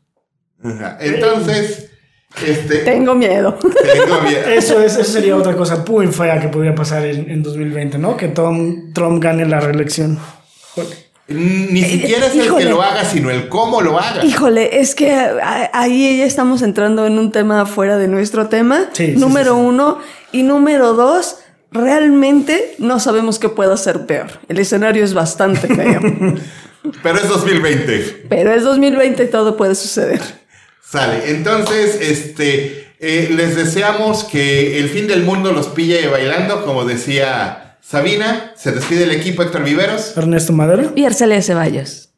Entonces... 0.99 1.87
Este, 2.47 2.77
tengo 2.77 3.13
miedo. 3.13 3.59
Tengo 3.59 4.21
miedo. 4.23 4.47
Eso, 4.47 4.81
es, 4.81 4.97
eso 4.97 5.11
sería 5.11 5.35
otra 5.35 5.55
cosa 5.55 5.83
muy 5.87 6.07
fea 6.07 6.39
que 6.39 6.47
podría 6.47 6.73
pasar 6.73 7.05
en, 7.05 7.29
en 7.29 7.43
2020, 7.43 7.97
¿no? 7.97 8.15
Que 8.15 8.29
Tom, 8.29 8.93
Trump 8.93 9.21
gane 9.21 9.45
la 9.45 9.59
reelección. 9.59 10.17
Ni 11.27 11.83
siquiera 11.83 12.27
es 12.27 12.35
el 12.35 12.53
que 12.55 12.65
lo 12.65 12.81
haga, 12.81 13.05
sino 13.05 13.29
el 13.29 13.47
cómo 13.47 13.81
lo 13.81 13.99
haga. 13.99 14.25
Híjole, 14.25 14.79
es 14.81 14.95
que 14.95 15.11
ahí 15.73 16.17
ya 16.17 16.25
estamos 16.25 16.61
entrando 16.61 17.05
en 17.05 17.17
un 17.19 17.31
tema 17.31 17.65
fuera 17.65 17.97
de 17.97 18.07
nuestro 18.07 18.47
tema. 18.47 18.89
Sí, 18.93 19.13
número 19.15 19.55
uno. 19.55 19.99
Y 20.31 20.43
número 20.43 20.93
dos, 20.93 21.37
realmente 21.71 22.75
no 22.79 22.99
sabemos 22.99 23.39
qué 23.39 23.49
puede 23.49 23.75
ser 23.77 24.05
peor. 24.05 24.39
El 24.49 24.59
escenario 24.59 25.03
es 25.03 25.13
bastante 25.13 25.67
feo. 25.75 26.01
Pero 27.03 27.17
es 27.17 27.29
2020. 27.29 28.25
Pero 28.29 28.53
es 28.53 28.63
2020 28.63 29.23
y 29.23 29.27
todo 29.27 29.55
puede 29.55 29.75
suceder. 29.75 30.21
Sale. 30.83 31.31
Entonces, 31.31 31.97
este, 32.01 32.93
eh, 32.99 33.29
les 33.31 33.55
deseamos 33.55 34.25
que 34.25 34.79
el 34.79 34.89
fin 34.89 35.07
del 35.07 35.23
mundo 35.23 35.53
los 35.53 35.67
pille 35.67 36.07
bailando, 36.07 36.65
como 36.65 36.83
decía 36.83 37.70
Sabina. 37.91 38.53
Se 38.55 38.71
despide 38.71 39.03
el 39.03 39.11
equipo 39.11 39.43
Héctor 39.43 39.65
Viveros. 39.65 40.15
Ernesto 40.15 40.53
Madero. 40.53 40.93
Y 40.95 41.03
Arcelia 41.03 41.41
Ceballos. 41.41 42.13